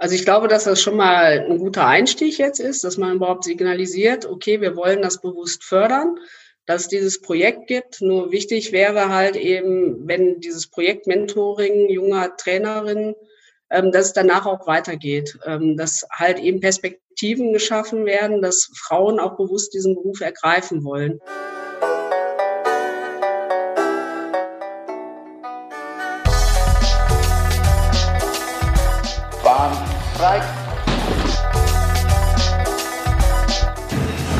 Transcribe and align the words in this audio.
Also 0.00 0.14
ich 0.14 0.24
glaube, 0.24 0.48
dass 0.48 0.64
das 0.64 0.80
schon 0.80 0.96
mal 0.96 1.44
ein 1.46 1.58
guter 1.58 1.86
Einstieg 1.86 2.38
jetzt 2.38 2.58
ist, 2.58 2.84
dass 2.84 2.96
man 2.96 3.16
überhaupt 3.16 3.44
signalisiert, 3.44 4.24
okay, 4.24 4.62
wir 4.62 4.74
wollen 4.74 5.02
das 5.02 5.20
bewusst 5.20 5.62
fördern, 5.62 6.16
dass 6.64 6.82
es 6.82 6.88
dieses 6.88 7.20
Projekt 7.20 7.66
gibt. 7.66 8.00
Nur 8.00 8.32
wichtig 8.32 8.72
wäre 8.72 9.10
halt 9.10 9.36
eben, 9.36 10.08
wenn 10.08 10.40
dieses 10.40 10.68
Projekt 10.68 11.06
Mentoring 11.06 11.90
junger 11.90 12.34
Trainerinnen, 12.34 13.14
ähm, 13.68 13.92
dass 13.92 14.06
es 14.06 14.12
danach 14.14 14.46
auch 14.46 14.66
weitergeht, 14.66 15.38
ähm, 15.44 15.76
dass 15.76 16.06
halt 16.10 16.38
eben 16.38 16.60
Perspektiven 16.60 17.52
geschaffen 17.52 18.06
werden, 18.06 18.40
dass 18.40 18.70
Frauen 18.74 19.20
auch 19.20 19.36
bewusst 19.36 19.74
diesen 19.74 19.96
Beruf 19.96 20.22
ergreifen 20.22 20.82
wollen. 20.82 21.20
Streik. 30.20 30.42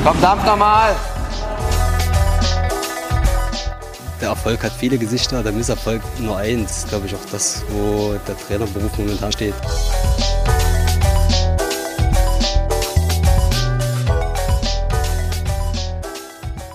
Komm, 0.04 0.20
dampf 0.20 0.44
nochmal. 0.44 0.94
Der 4.20 4.28
Erfolg 4.28 4.62
hat 4.62 4.72
viele 4.72 4.98
Gesichter, 4.98 5.42
der 5.42 5.52
Misserfolg 5.52 6.02
nur 6.18 6.36
eins. 6.36 6.86
Glaube 6.86 7.06
ich 7.06 7.14
auch 7.14 7.24
das, 7.32 7.64
wo 7.70 8.14
der 8.28 8.36
Trainerberuf 8.36 8.98
momentan 8.98 9.32
steht. 9.32 9.54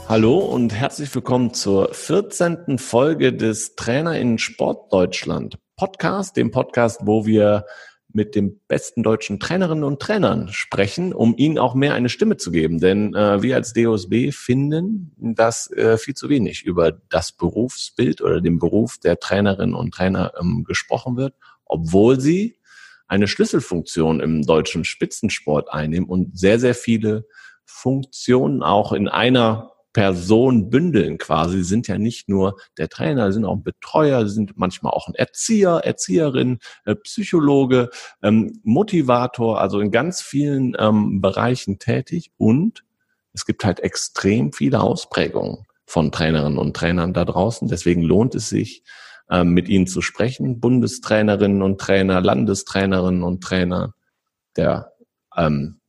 Hallo 0.10 0.40
und 0.40 0.74
herzlich 0.74 1.14
willkommen 1.14 1.54
zur 1.54 1.94
14. 1.94 2.80
Folge 2.80 3.34
des 3.34 3.76
Trainer 3.76 4.18
in 4.18 4.40
Sport 4.40 4.92
Deutschland 4.92 5.60
Podcast, 5.78 6.38
dem 6.38 6.50
Podcast, 6.50 7.02
wo 7.04 7.28
wir 7.28 7.66
mit 8.16 8.34
den 8.34 8.62
besten 8.68 9.04
deutschen 9.04 9.40
Trainerinnen 9.42 9.84
und 9.84 10.02
Trainern 10.02 10.48
sprechen, 10.50 11.14
um 11.14 11.36
ihnen 11.38 11.60
auch 11.60 11.76
mehr 11.76 11.94
eine 11.94 12.08
Stimme 12.08 12.38
zu 12.38 12.50
geben. 12.50 12.80
Denn 12.80 13.14
äh, 13.14 13.44
wir 13.44 13.56
als 13.56 13.74
DOSB 13.74 14.32
finden, 14.32 15.14
dass 15.18 15.70
äh, 15.72 15.98
viel 15.98 16.16
zu 16.16 16.30
wenig 16.30 16.64
über 16.64 16.94
das 17.10 17.34
Berufsbild 17.34 18.22
oder 18.22 18.40
den 18.40 18.58
Beruf 18.58 18.98
der 18.98 19.20
Trainerinnen 19.20 19.76
und 19.76 19.94
Trainer 19.94 20.32
ähm, 20.40 20.64
gesprochen 20.64 21.18
wird, 21.18 21.36
obwohl 21.66 22.20
sie 22.20 22.58
eine 23.08 23.28
Schlüsselfunktion 23.28 24.22
im 24.22 24.44
deutschen 24.44 24.86
Spitzensport 24.86 25.72
einnehmen 25.72 26.08
und 26.08 26.40
sehr, 26.40 26.58
sehr 26.58 26.74
viele 26.74 27.28
Funktionen 27.66 28.64
auch 28.64 28.94
in 28.94 29.10
einer 29.10 29.75
Person 29.96 30.70
bündeln 30.70 31.18
quasi. 31.18 31.60
Sie 31.60 31.64
sind 31.64 31.88
ja 31.88 31.98
nicht 31.98 32.28
nur 32.28 32.58
der 32.78 32.90
Trainer, 32.90 33.28
sie 33.28 33.36
sind 33.36 33.46
auch 33.46 33.56
ein 33.56 33.64
Betreuer, 33.64 34.28
sie 34.28 34.34
sind 34.34 34.58
manchmal 34.58 34.92
auch 34.92 35.08
ein 35.08 35.16
Erzieher, 35.16 35.82
Erzieherin, 35.86 36.60
äh, 36.84 36.96
Psychologe, 36.96 37.90
ähm, 38.22 38.60
Motivator, 38.64 39.62
also 39.62 39.80
in 39.80 39.92
ganz 39.92 40.22
vielen 40.22 40.76
ähm, 40.78 41.22
Bereichen 41.22 41.80
tätig 41.80 42.34
und 42.36 42.84
es 43.32 43.46
gibt 43.46 43.64
halt 43.64 43.80
extrem 43.80 44.52
viele 44.52 44.82
Ausprägungen 44.82 45.66
von 45.86 46.12
Trainerinnen 46.12 46.58
und 46.58 46.76
Trainern 46.76 47.14
da 47.14 47.24
draußen. 47.24 47.70
Deswegen 47.70 48.02
lohnt 48.02 48.36
es 48.36 48.50
sich, 48.50 48.84
ähm, 49.30 49.52
mit 49.52 49.70
ihnen 49.70 49.88
zu 49.88 50.02
sprechen. 50.02 50.60
Bundestrainerinnen 50.60 51.62
und 51.62 51.80
Trainer, 51.80 52.20
Landestrainerinnen 52.20 53.24
und 53.24 53.42
Trainer, 53.42 53.94
der 54.58 54.92
ähm, 55.38 55.80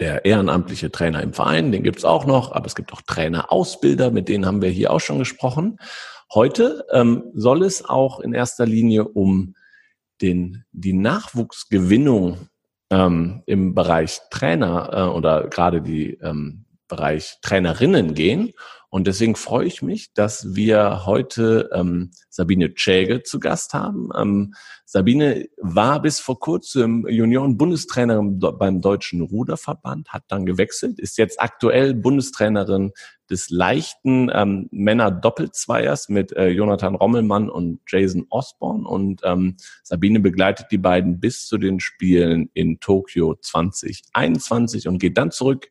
der 0.00 0.24
ehrenamtliche 0.24 0.90
Trainer 0.90 1.22
im 1.22 1.34
Verein, 1.34 1.72
den 1.72 1.82
gibt's 1.82 2.04
auch 2.04 2.26
noch, 2.26 2.52
aber 2.52 2.66
es 2.66 2.74
gibt 2.74 2.92
auch 2.92 3.02
Trainerausbilder, 3.02 4.10
mit 4.10 4.28
denen 4.28 4.46
haben 4.46 4.62
wir 4.62 4.70
hier 4.70 4.90
auch 4.90 5.00
schon 5.00 5.18
gesprochen. 5.18 5.78
Heute 6.32 6.86
ähm, 6.92 7.24
soll 7.34 7.62
es 7.62 7.84
auch 7.84 8.20
in 8.20 8.32
erster 8.32 8.64
Linie 8.64 9.04
um 9.04 9.54
den, 10.22 10.64
die 10.72 10.94
Nachwuchsgewinnung 10.94 12.48
ähm, 12.90 13.42
im 13.46 13.74
Bereich 13.74 14.20
Trainer 14.30 14.90
äh, 14.92 15.16
oder 15.16 15.48
gerade 15.48 15.82
die 15.82 16.14
ähm, 16.22 16.64
Bereich 16.90 17.38
Trainerinnen 17.40 18.14
gehen. 18.14 18.52
Und 18.90 19.06
deswegen 19.06 19.36
freue 19.36 19.66
ich 19.66 19.82
mich, 19.82 20.12
dass 20.14 20.56
wir 20.56 21.06
heute 21.06 21.70
ähm, 21.72 22.10
Sabine 22.28 22.74
Tschäge 22.74 23.22
zu 23.22 23.38
Gast 23.38 23.72
haben. 23.72 24.10
Ähm, 24.18 24.54
Sabine 24.84 25.46
war 25.58 26.02
bis 26.02 26.18
vor 26.18 26.40
kurzem 26.40 27.06
Junioren-Bundestrainerin 27.08 28.40
beim 28.40 28.80
Deutschen 28.80 29.20
Ruderverband, 29.20 30.08
hat 30.08 30.24
dann 30.26 30.44
gewechselt, 30.44 30.98
ist 30.98 31.18
jetzt 31.18 31.40
aktuell 31.40 31.94
Bundestrainerin 31.94 32.90
des 33.30 33.48
leichten 33.48 34.28
ähm, 34.34 34.68
Männer-Doppelzweiers 34.72 36.08
mit 36.08 36.32
äh, 36.32 36.48
Jonathan 36.48 36.96
Rommelmann 36.96 37.48
und 37.48 37.80
Jason 37.86 38.26
Osborne. 38.28 38.88
Und 38.88 39.20
ähm, 39.22 39.56
Sabine 39.84 40.18
begleitet 40.18 40.66
die 40.72 40.78
beiden 40.78 41.20
bis 41.20 41.46
zu 41.46 41.58
den 41.58 41.78
Spielen 41.78 42.50
in 42.54 42.80
Tokio 42.80 43.36
2021 43.40 44.88
und 44.88 44.98
geht 44.98 45.16
dann 45.16 45.30
zurück 45.30 45.70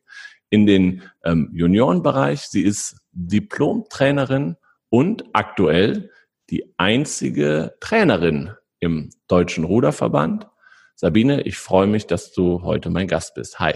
in 0.50 0.66
den 0.66 1.02
ähm, 1.24 1.50
Juniorenbereich. 1.54 2.42
Sie 2.42 2.62
ist 2.62 2.96
Diplom-Trainerin 3.12 4.56
und 4.88 5.24
aktuell 5.32 6.10
die 6.50 6.74
einzige 6.76 7.76
Trainerin 7.80 8.52
im 8.80 9.10
Deutschen 9.28 9.64
Ruderverband. 9.64 10.48
Sabine, 10.96 11.42
ich 11.42 11.56
freue 11.56 11.86
mich, 11.86 12.06
dass 12.06 12.32
du 12.32 12.62
heute 12.62 12.90
mein 12.90 13.06
Gast 13.06 13.34
bist. 13.34 13.58
Hi. 13.60 13.74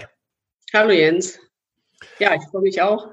Hallo 0.74 0.90
Jens. 0.90 1.38
Ja, 2.18 2.34
ich 2.34 2.42
freue 2.50 2.62
mich 2.62 2.82
auch. 2.82 3.08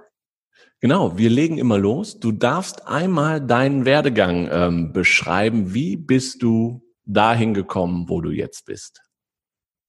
Genau, 0.79 1.16
wir 1.17 1.29
legen 1.29 1.59
immer 1.59 1.77
los. 1.77 2.19
Du 2.19 2.31
darfst 2.31 2.88
einmal 2.88 3.39
deinen 3.39 3.85
Werdegang 3.85 4.50
ähm, 4.51 4.94
beschreiben. 4.94 5.75
Wie 5.75 5.95
bist 5.95 6.41
du 6.41 6.81
dahin 7.05 7.53
gekommen, 7.53 8.09
wo 8.09 8.19
du 8.19 8.31
jetzt 8.31 8.66
bist? 8.66 9.01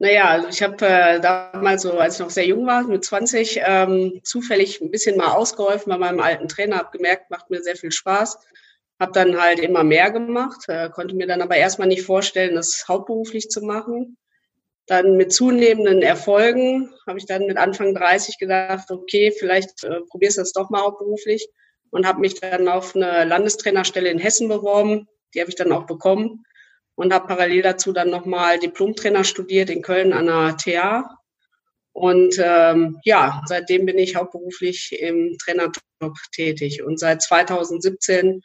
Naja, 0.03 0.31
also 0.31 0.49
ich 0.49 0.61
habe 0.65 0.85
äh, 0.85 1.21
damals 1.21 1.83
so, 1.83 1.93
als 1.93 2.15
ich 2.15 2.21
noch 2.21 2.31
sehr 2.31 2.45
jung 2.45 2.67
war, 2.67 2.83
mit 2.83 3.05
20, 3.05 3.61
ähm, 3.65 4.21
zufällig 4.25 4.81
ein 4.81 4.91
bisschen 4.91 5.17
mal 5.17 5.31
ausgeholfen 5.31 5.91
bei 5.91 5.97
meinem 5.97 6.19
alten 6.19 6.49
Trainer, 6.49 6.79
habe 6.79 6.99
gemerkt, 6.99 7.31
macht 7.31 7.51
mir 7.51 7.63
sehr 7.63 7.77
viel 7.77 7.93
Spaß. 7.93 8.37
Habe 8.99 9.12
dann 9.12 9.41
halt 9.41 9.61
immer 9.61 9.85
mehr 9.85 10.11
gemacht, 10.11 10.65
äh, 10.67 10.91
konnte 10.91 11.15
mir 11.15 11.29
dann 11.29 11.41
aber 11.41 11.55
erstmal 11.55 11.87
nicht 11.87 12.03
vorstellen, 12.03 12.57
das 12.57 12.87
hauptberuflich 12.89 13.49
zu 13.49 13.61
machen. 13.62 14.17
Dann 14.87 15.17
mit 15.17 15.33
zunehmenden 15.33 16.03
Erfolgen 16.03 16.93
habe 17.07 17.21
ich 17.21 17.27
dann 17.27 17.47
mit 17.47 17.57
Anfang 17.57 17.95
30 17.95 18.39
gedacht, 18.39 18.91
okay, 18.91 19.31
vielleicht 19.31 19.85
äh, 19.85 20.01
probierst 20.11 20.37
du 20.37 20.41
das 20.41 20.53
doch 20.53 20.69
mal 20.69 20.83
hauptberuflich 20.83 21.49
und 21.91 22.09
habe 22.09 22.19
mich 22.19 22.41
dann 22.41 22.67
auf 22.67 22.97
eine 22.97 23.23
Landestrainerstelle 23.25 24.11
in 24.11 24.19
Hessen 24.19 24.49
beworben. 24.49 25.07
Die 25.33 25.41
habe 25.41 25.51
ich 25.51 25.57
dann 25.57 25.71
auch 25.71 25.87
bekommen 25.87 26.45
und 26.95 27.13
habe 27.13 27.27
parallel 27.27 27.63
dazu 27.63 27.93
dann 27.93 28.11
nochmal 28.11 28.59
Diplomtrainer 28.59 29.25
studiert 29.25 29.71
in 29.71 29.83
Köln 29.83 30.13
an 30.13 30.27
der 30.27 30.57
TA. 30.57 31.19
Und 31.93 32.37
ähm, 32.39 32.99
ja, 33.05 33.43
seitdem 33.47 33.87
bin 33.87 33.99
ich 33.99 34.17
hauptberuflich 34.17 34.97
im 35.01 35.37
Trainerjob 35.43 36.17
tätig 36.33 36.83
und 36.83 36.99
seit 36.99 37.23
2017 37.23 38.41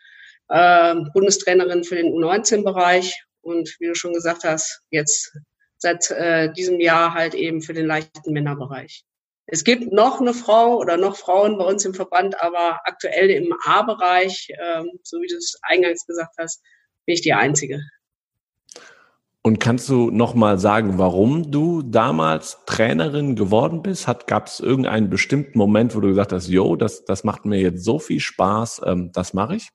äh, 0.50 0.96
Bundestrainerin 1.14 1.84
für 1.84 1.96
den 1.96 2.14
U19-Bereich 2.14 3.24
und 3.42 3.74
wie 3.80 3.88
du 3.88 3.96
schon 3.96 4.14
gesagt 4.14 4.44
hast, 4.44 4.82
jetzt 4.90 5.32
seit 5.78 6.12
äh, 6.12 6.52
diesem 6.52 6.80
Jahr 6.80 7.14
halt 7.14 7.36
eben 7.36 7.62
für 7.62 7.74
den 7.74 7.86
leichten 7.86 8.34
Männerbereich. 8.34 9.04
Es 9.46 9.64
gibt 9.64 9.94
noch 9.94 10.20
eine 10.20 10.34
Frau 10.34 10.78
oder 10.78 10.98
noch 10.98 11.16
Frauen 11.16 11.58
bei 11.58 11.64
uns 11.64 11.86
im 11.86 11.94
Verband, 11.94 12.42
aber 12.42 12.82
aktuell 12.84 13.30
im 13.30 13.54
A-Bereich, 13.64 14.50
äh, 14.50 14.84
so 15.04 15.22
wie 15.22 15.28
du 15.28 15.38
es 15.38 15.58
eingangs 15.62 16.06
gesagt 16.06 16.36
hast, 16.38 16.62
bin 17.06 17.14
ich 17.14 17.22
die 17.22 17.34
Einzige. 17.34 17.80
Und 19.48 19.62
kannst 19.62 19.88
du 19.88 20.12
noch 20.12 20.36
mal 20.36 20.60
sagen, 20.60 20.98
warum 20.98 21.52
du 21.52 21.82
damals 21.82 22.58
Trainerin 22.66 23.38
geworden 23.38 23.82
bist? 23.82 24.06
Gab 24.28 24.48
es 24.48 24.60
irgendeinen 24.60 25.10
bestimmten 25.10 25.58
Moment, 25.58 25.96
wo 25.96 26.02
du 26.02 26.10
gesagt 26.10 26.34
hast, 26.34 26.50
yo, 26.50 26.76
das 26.76 27.06
das 27.06 27.24
macht 27.24 27.46
mir 27.46 27.58
jetzt 27.58 27.86
so 27.86 27.98
viel 27.98 28.20
Spaß, 28.20 28.82
ähm, 28.86 29.12
das 29.14 29.34
mache 29.34 29.56
ich? 29.56 29.70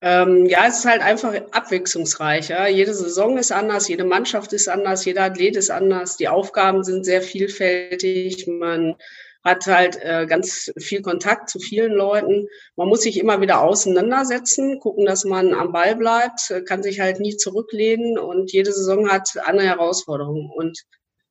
Ähm, 0.00 0.46
ja, 0.46 0.66
es 0.66 0.80
ist 0.80 0.84
halt 0.84 1.00
einfach 1.00 1.32
abwechslungsreicher. 1.52 2.66
Jede 2.66 2.92
Saison 2.92 3.38
ist 3.38 3.52
anders, 3.52 3.86
jede 3.86 4.02
Mannschaft 4.02 4.52
ist 4.52 4.68
anders, 4.68 5.04
jeder 5.04 5.22
Athlet 5.22 5.54
ist 5.54 5.70
anders. 5.70 6.16
Die 6.16 6.26
Aufgaben 6.26 6.82
sind 6.82 7.04
sehr 7.04 7.22
vielfältig. 7.22 8.48
Man 8.48 8.96
hat 9.44 9.66
halt 9.66 9.96
äh, 10.02 10.26
ganz 10.26 10.70
viel 10.78 11.02
Kontakt 11.02 11.48
zu 11.48 11.58
vielen 11.58 11.92
Leuten. 11.92 12.46
Man 12.76 12.88
muss 12.88 13.02
sich 13.02 13.18
immer 13.18 13.40
wieder 13.40 13.62
auseinandersetzen, 13.62 14.80
gucken, 14.80 15.06
dass 15.06 15.24
man 15.24 15.54
am 15.54 15.72
Ball 15.72 15.96
bleibt, 15.96 16.50
äh, 16.50 16.62
kann 16.62 16.82
sich 16.82 17.00
halt 17.00 17.20
nie 17.20 17.36
zurücklehnen 17.36 18.18
und 18.18 18.52
jede 18.52 18.72
Saison 18.72 19.10
hat 19.10 19.30
andere 19.44 19.66
Herausforderungen. 19.66 20.50
Und 20.54 20.78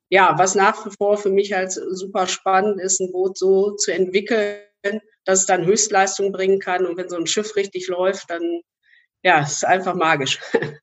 ja, 0.08 0.34
was 0.38 0.56
nach 0.56 0.84
wie 0.84 0.90
vor 0.98 1.18
für 1.18 1.30
mich 1.30 1.52
halt 1.52 1.72
super 1.72 2.26
spannend 2.26 2.80
ist, 2.80 3.00
ein 3.00 3.12
Boot 3.12 3.38
so 3.38 3.76
zu 3.76 3.92
entwickeln, 3.92 4.60
dass 5.24 5.40
es 5.40 5.46
dann 5.46 5.64
Höchstleistung 5.64 6.32
bringen 6.32 6.58
kann. 6.58 6.86
Und 6.86 6.96
wenn 6.96 7.08
so 7.08 7.16
ein 7.16 7.28
Schiff 7.28 7.54
richtig 7.54 7.86
läuft, 7.86 8.28
dann 8.28 8.62
ja, 9.22 9.40
ist 9.40 9.64
einfach 9.64 9.94
magisch. 9.94 10.40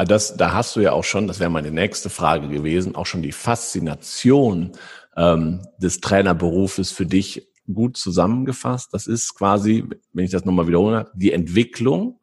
Ah, 0.00 0.04
das, 0.04 0.36
da 0.36 0.52
hast 0.52 0.76
du 0.76 0.80
ja 0.80 0.92
auch 0.92 1.02
schon, 1.02 1.26
das 1.26 1.40
wäre 1.40 1.50
meine 1.50 1.72
nächste 1.72 2.08
Frage 2.08 2.46
gewesen, 2.46 2.94
auch 2.94 3.04
schon 3.04 3.20
die 3.20 3.32
Faszination 3.32 4.78
ähm, 5.18 5.66
des 5.78 6.00
Trainerberufes 6.00 6.92
für 6.92 7.04
dich 7.06 7.50
gut 7.72 7.96
zusammengefasst. 7.96 8.94
Das 8.94 9.06
ist 9.06 9.34
quasi, 9.34 9.84
wenn 10.12 10.24
ich 10.24 10.30
das 10.30 10.44
nochmal 10.44 10.68
wiederhole, 10.68 11.10
die 11.14 11.32
Entwicklung, 11.32 12.20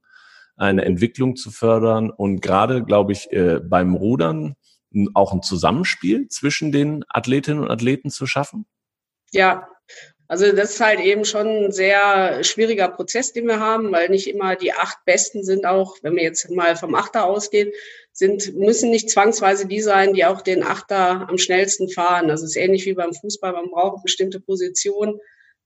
eine 0.55 0.85
Entwicklung 0.85 1.35
zu 1.35 1.51
fördern 1.51 2.09
und 2.09 2.41
gerade, 2.41 2.83
glaube 2.83 3.11
ich, 3.11 3.31
äh, 3.31 3.59
beim 3.59 3.93
Rudern 3.93 4.55
auch 5.13 5.33
ein 5.33 5.41
Zusammenspiel 5.41 6.29
zwischen 6.29 6.71
den 6.71 7.03
Athletinnen 7.09 7.59
und 7.59 7.69
Athleten 7.69 8.09
zu 8.09 8.25
schaffen? 8.25 8.65
Ja, 9.31 9.67
also 10.27 10.51
das 10.53 10.71
ist 10.71 10.81
halt 10.81 11.01
eben 11.01 11.25
schon 11.25 11.47
ein 11.47 11.71
sehr 11.71 12.43
schwieriger 12.43 12.87
Prozess, 12.87 13.33
den 13.33 13.45
wir 13.45 13.59
haben, 13.59 13.91
weil 13.91 14.09
nicht 14.09 14.27
immer 14.27 14.55
die 14.55 14.73
acht 14.73 14.97
Besten 15.05 15.43
sind 15.43 15.65
auch, 15.65 15.97
wenn 16.01 16.15
wir 16.15 16.23
jetzt 16.23 16.49
mal 16.49 16.75
vom 16.75 16.95
Achter 16.95 17.25
ausgehen, 17.25 17.71
sind, 18.15 18.55
müssen 18.55 18.91
nicht 18.91 19.09
zwangsweise 19.09 19.67
die 19.67 19.81
sein, 19.81 20.13
die 20.13 20.23
auch 20.23 20.41
den 20.41 20.63
Achter 20.63 21.27
am 21.27 21.37
schnellsten 21.37 21.89
fahren. 21.89 22.29
Das 22.29 22.43
ist 22.43 22.55
ähnlich 22.55 22.85
wie 22.85 22.93
beim 22.93 23.13
Fußball, 23.13 23.51
man 23.51 23.69
braucht 23.69 24.03
bestimmte 24.03 24.39
Positionen. 24.39 25.19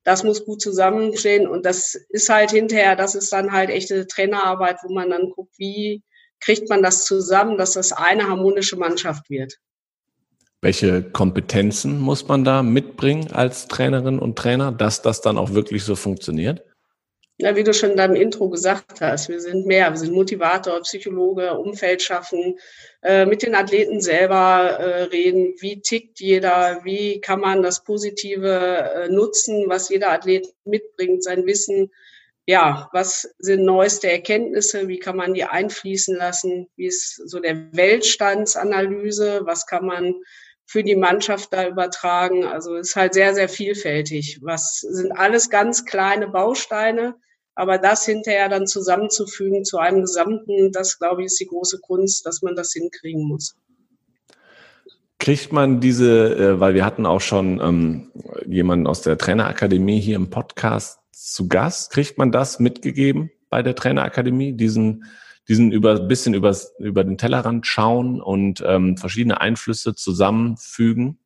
Das 0.03 0.23
muss 0.23 0.45
gut 0.45 0.59
zusammenstehen 0.59 1.47
und 1.47 1.63
das 1.63 1.93
ist 2.09 2.29
halt 2.29 2.49
hinterher, 2.49 2.95
das 2.95 3.13
ist 3.13 3.31
dann 3.31 3.51
halt 3.51 3.69
echte 3.69 4.07
Trainerarbeit, 4.07 4.77
wo 4.81 4.91
man 4.91 5.11
dann 5.11 5.29
guckt, 5.29 5.53
wie 5.57 6.01
kriegt 6.39 6.69
man 6.69 6.81
das 6.81 7.05
zusammen, 7.05 7.57
dass 7.57 7.73
das 7.73 7.91
eine 7.91 8.27
harmonische 8.27 8.77
Mannschaft 8.77 9.29
wird. 9.29 9.59
Welche 10.61 11.03
Kompetenzen 11.03 11.99
muss 11.99 12.27
man 12.27 12.43
da 12.43 12.63
mitbringen 12.63 13.31
als 13.31 13.67
Trainerin 13.67 14.17
und 14.17 14.37
Trainer, 14.37 14.71
dass 14.71 15.03
das 15.03 15.21
dann 15.21 15.37
auch 15.37 15.53
wirklich 15.53 15.83
so 15.83 15.95
funktioniert? 15.95 16.63
Ja, 17.41 17.55
wie 17.55 17.63
du 17.63 17.73
schon 17.73 17.91
in 17.91 17.97
deinem 17.97 18.17
Intro 18.17 18.49
gesagt 18.49 18.99
hast, 18.99 19.29
wir 19.29 19.39
sind 19.39 19.65
mehr, 19.65 19.89
wir 19.89 19.97
sind 19.97 20.11
Motivator, 20.11 20.81
Psychologe, 20.81 21.57
Umfeld 21.57 22.01
schaffen, 22.01 22.59
äh, 23.01 23.25
mit 23.25 23.43
den 23.43 23.55
Athleten 23.55 24.01
selber 24.01 24.77
äh, 24.77 25.03
reden, 25.03 25.55
wie 25.59 25.79
tickt 25.79 26.19
jeder, 26.19 26.81
wie 26.83 27.21
kann 27.21 27.39
man 27.39 27.63
das 27.63 27.85
Positive 27.85 28.49
äh, 28.49 29.07
nutzen, 29.07 29.69
was 29.69 29.87
jeder 29.87 30.11
Athlet 30.11 30.53
mitbringt, 30.65 31.23
sein 31.23 31.45
Wissen, 31.45 31.91
ja, 32.45 32.89
was 32.91 33.33
sind 33.37 33.63
neueste 33.63 34.11
Erkenntnisse, 34.11 34.89
wie 34.89 34.99
kann 34.99 35.15
man 35.15 35.33
die 35.33 35.45
einfließen 35.45 36.17
lassen, 36.17 36.67
wie 36.75 36.87
ist 36.87 37.21
so 37.29 37.39
der 37.39 37.71
Weltstandsanalyse, 37.71 39.41
was 39.45 39.65
kann 39.65 39.85
man 39.85 40.13
für 40.65 40.83
die 40.83 40.97
Mannschaft 40.97 41.53
da 41.53 41.67
übertragen. 41.67 42.45
Also 42.45 42.75
ist 42.75 42.97
halt 42.97 43.13
sehr, 43.13 43.33
sehr 43.33 43.47
vielfältig. 43.47 44.39
Was 44.41 44.79
sind 44.81 45.13
alles 45.13 45.49
ganz 45.49 45.85
kleine 45.85 46.27
Bausteine, 46.27 47.15
aber 47.59 47.77
das 47.77 48.05
hinterher 48.05 48.47
dann 48.47 48.67
zusammenzufügen 48.67 49.65
zu 49.65 49.79
einem 49.79 49.99
Gesamten, 49.99 50.71
das 50.71 50.97
glaube 50.97 51.23
ich 51.23 51.25
ist 51.25 51.41
die 51.41 51.45
große 51.47 51.79
Kunst, 51.81 52.25
dass 52.25 52.41
man 52.41 52.55
das 52.55 52.71
hinkriegen 52.71 53.27
muss. 53.27 53.57
Kriegt 55.19 55.51
man 55.51 55.81
diese, 55.81 56.35
äh, 56.37 56.59
weil 56.61 56.73
wir 56.73 56.85
hatten 56.85 57.05
auch 57.05 57.19
schon 57.19 57.59
ähm, 57.59 58.11
jemanden 58.47 58.87
aus 58.87 59.01
der 59.01 59.17
Trainerakademie 59.17 59.99
hier 59.99 60.15
im 60.15 60.29
Podcast 60.29 60.99
zu 61.11 61.49
Gast, 61.49 61.91
kriegt 61.91 62.17
man 62.17 62.31
das 62.31 62.61
mitgegeben 62.61 63.29
bei 63.49 63.61
der 63.61 63.75
Trainerakademie, 63.75 64.53
diesen 64.53 65.03
diesen 65.49 65.73
über 65.73 65.99
bisschen 65.99 66.35
über, 66.35 66.55
über 66.77 67.03
den 67.03 67.17
Tellerrand 67.17 67.67
schauen 67.67 68.21
und 68.21 68.63
ähm, 68.65 68.95
verschiedene 68.95 69.41
Einflüsse 69.41 69.95
zusammenfügen? 69.95 71.19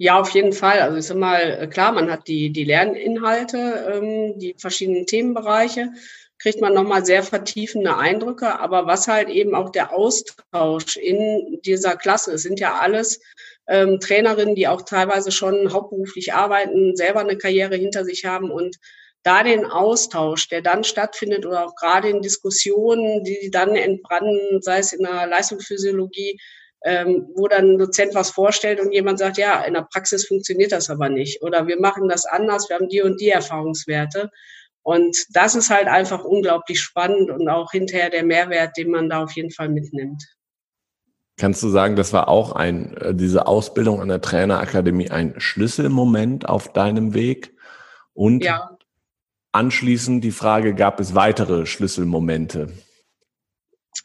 Ja, 0.00 0.18
auf 0.20 0.30
jeden 0.30 0.52
Fall. 0.52 0.80
Also 0.80 1.00
sag 1.00 1.16
mal, 1.16 1.40
äh, 1.62 1.66
klar, 1.68 1.92
man 1.92 2.10
hat 2.10 2.26
die, 2.26 2.50
die 2.50 2.64
Lerninhalte, 2.64 3.56
ähm, 3.94 4.38
die 4.38 4.54
verschiedenen 4.58 5.06
Themenbereiche, 5.06 5.90
kriegt 6.38 6.60
man 6.60 6.74
nochmal 6.74 7.04
sehr 7.04 7.22
vertiefende 7.22 7.96
Eindrücke. 7.96 8.58
Aber 8.58 8.86
was 8.86 9.06
halt 9.06 9.28
eben 9.28 9.54
auch 9.54 9.70
der 9.70 9.92
Austausch 9.96 10.96
in 10.96 11.60
dieser 11.64 11.96
Klasse, 11.96 12.32
es 12.32 12.42
sind 12.42 12.58
ja 12.58 12.74
alles 12.80 13.20
ähm, 13.68 14.00
Trainerinnen, 14.00 14.56
die 14.56 14.66
auch 14.68 14.82
teilweise 14.82 15.30
schon 15.30 15.72
hauptberuflich 15.72 16.34
arbeiten, 16.34 16.96
selber 16.96 17.20
eine 17.20 17.38
Karriere 17.38 17.76
hinter 17.76 18.04
sich 18.04 18.24
haben 18.24 18.50
und 18.50 18.76
da 19.22 19.42
den 19.42 19.64
Austausch, 19.64 20.48
der 20.48 20.60
dann 20.60 20.84
stattfindet 20.84 21.46
oder 21.46 21.64
auch 21.66 21.76
gerade 21.76 22.08
in 22.10 22.20
Diskussionen, 22.20 23.24
die 23.24 23.48
dann 23.50 23.74
entbranden, 23.74 24.60
sei 24.60 24.78
es 24.80 24.92
in 24.92 25.02
der 25.04 25.26
Leistungsphysiologie, 25.28 26.38
ähm, 26.84 27.28
wo 27.34 27.48
dann 27.48 27.70
ein 27.70 27.78
Dozent 27.78 28.14
was 28.14 28.30
vorstellt 28.30 28.80
und 28.80 28.92
jemand 28.92 29.18
sagt, 29.18 29.38
ja, 29.38 29.62
in 29.64 29.74
der 29.74 29.88
Praxis 29.90 30.26
funktioniert 30.26 30.72
das 30.72 30.90
aber 30.90 31.08
nicht 31.08 31.42
oder 31.42 31.66
wir 31.66 31.80
machen 31.80 32.08
das 32.08 32.26
anders, 32.26 32.68
wir 32.68 32.76
haben 32.76 32.88
die 32.88 33.02
und 33.02 33.20
die 33.20 33.30
Erfahrungswerte. 33.30 34.30
Und 34.82 35.16
das 35.30 35.54
ist 35.54 35.70
halt 35.70 35.88
einfach 35.88 36.24
unglaublich 36.24 36.80
spannend 36.80 37.30
und 37.30 37.48
auch 37.48 37.72
hinterher 37.72 38.10
der 38.10 38.22
Mehrwert, 38.22 38.76
den 38.76 38.90
man 38.90 39.08
da 39.08 39.24
auf 39.24 39.32
jeden 39.32 39.50
Fall 39.50 39.70
mitnimmt. 39.70 40.22
Kannst 41.38 41.62
du 41.62 41.68
sagen, 41.70 41.96
das 41.96 42.12
war 42.12 42.28
auch 42.28 42.52
ein, 42.52 42.96
äh, 42.98 43.14
diese 43.14 43.46
Ausbildung 43.46 44.00
an 44.02 44.08
der 44.08 44.20
Trainerakademie 44.20 45.10
ein 45.10 45.34
Schlüsselmoment 45.38 46.48
auf 46.48 46.72
deinem 46.72 47.14
Weg? 47.14 47.56
Und 48.12 48.44
ja. 48.44 48.70
Anschließend 49.52 50.24
die 50.24 50.32
Frage, 50.32 50.74
gab 50.74 50.98
es 50.98 51.14
weitere 51.14 51.64
Schlüsselmomente? 51.64 52.72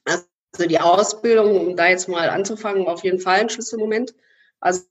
Also 0.06 0.29
die 0.58 0.80
Ausbildung, 0.80 1.68
um 1.68 1.76
da 1.76 1.88
jetzt 1.88 2.08
mal 2.08 2.30
anzufangen, 2.30 2.88
auf 2.88 3.04
jeden 3.04 3.20
Fall 3.20 3.42
ein 3.42 3.50
Schlüsselmoment. 3.50 4.14
Also 4.60 4.84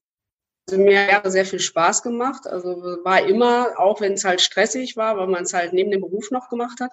mir 0.72 1.08
hat 1.08 1.31
sehr 1.31 1.46
viel 1.46 1.60
Spaß 1.60 2.02
gemacht. 2.02 2.46
Also 2.46 2.99
war 3.05 3.26
immer, 3.26 3.78
auch 3.78 4.00
wenn 4.00 4.12
es 4.14 4.25
halt 4.25 4.40
stressig 4.40 4.96
war, 4.96 5.16
weil 5.16 5.26
man 5.26 5.44
es 5.44 5.55
halt 5.55 5.72
neben 5.72 5.90
dem 5.90 6.00
Beruf 6.00 6.31
noch 6.31 6.49
gemacht 6.49 6.81
hat. 6.81 6.93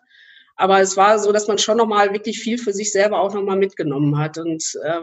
Aber 0.56 0.80
es 0.80 0.96
war 0.96 1.20
so, 1.20 1.32
dass 1.32 1.48
man 1.48 1.58
schon 1.58 1.78
nochmal 1.78 2.14
wirklich 2.14 2.40
viel 2.40 2.58
für 2.58 2.74
sich 2.74 2.92
selber 2.92 3.20
auch 3.20 3.34
nochmal 3.34 3.58
mitgenommen 3.58 4.18
hat 4.18 4.38
und 4.38 4.64
äh, 4.84 5.02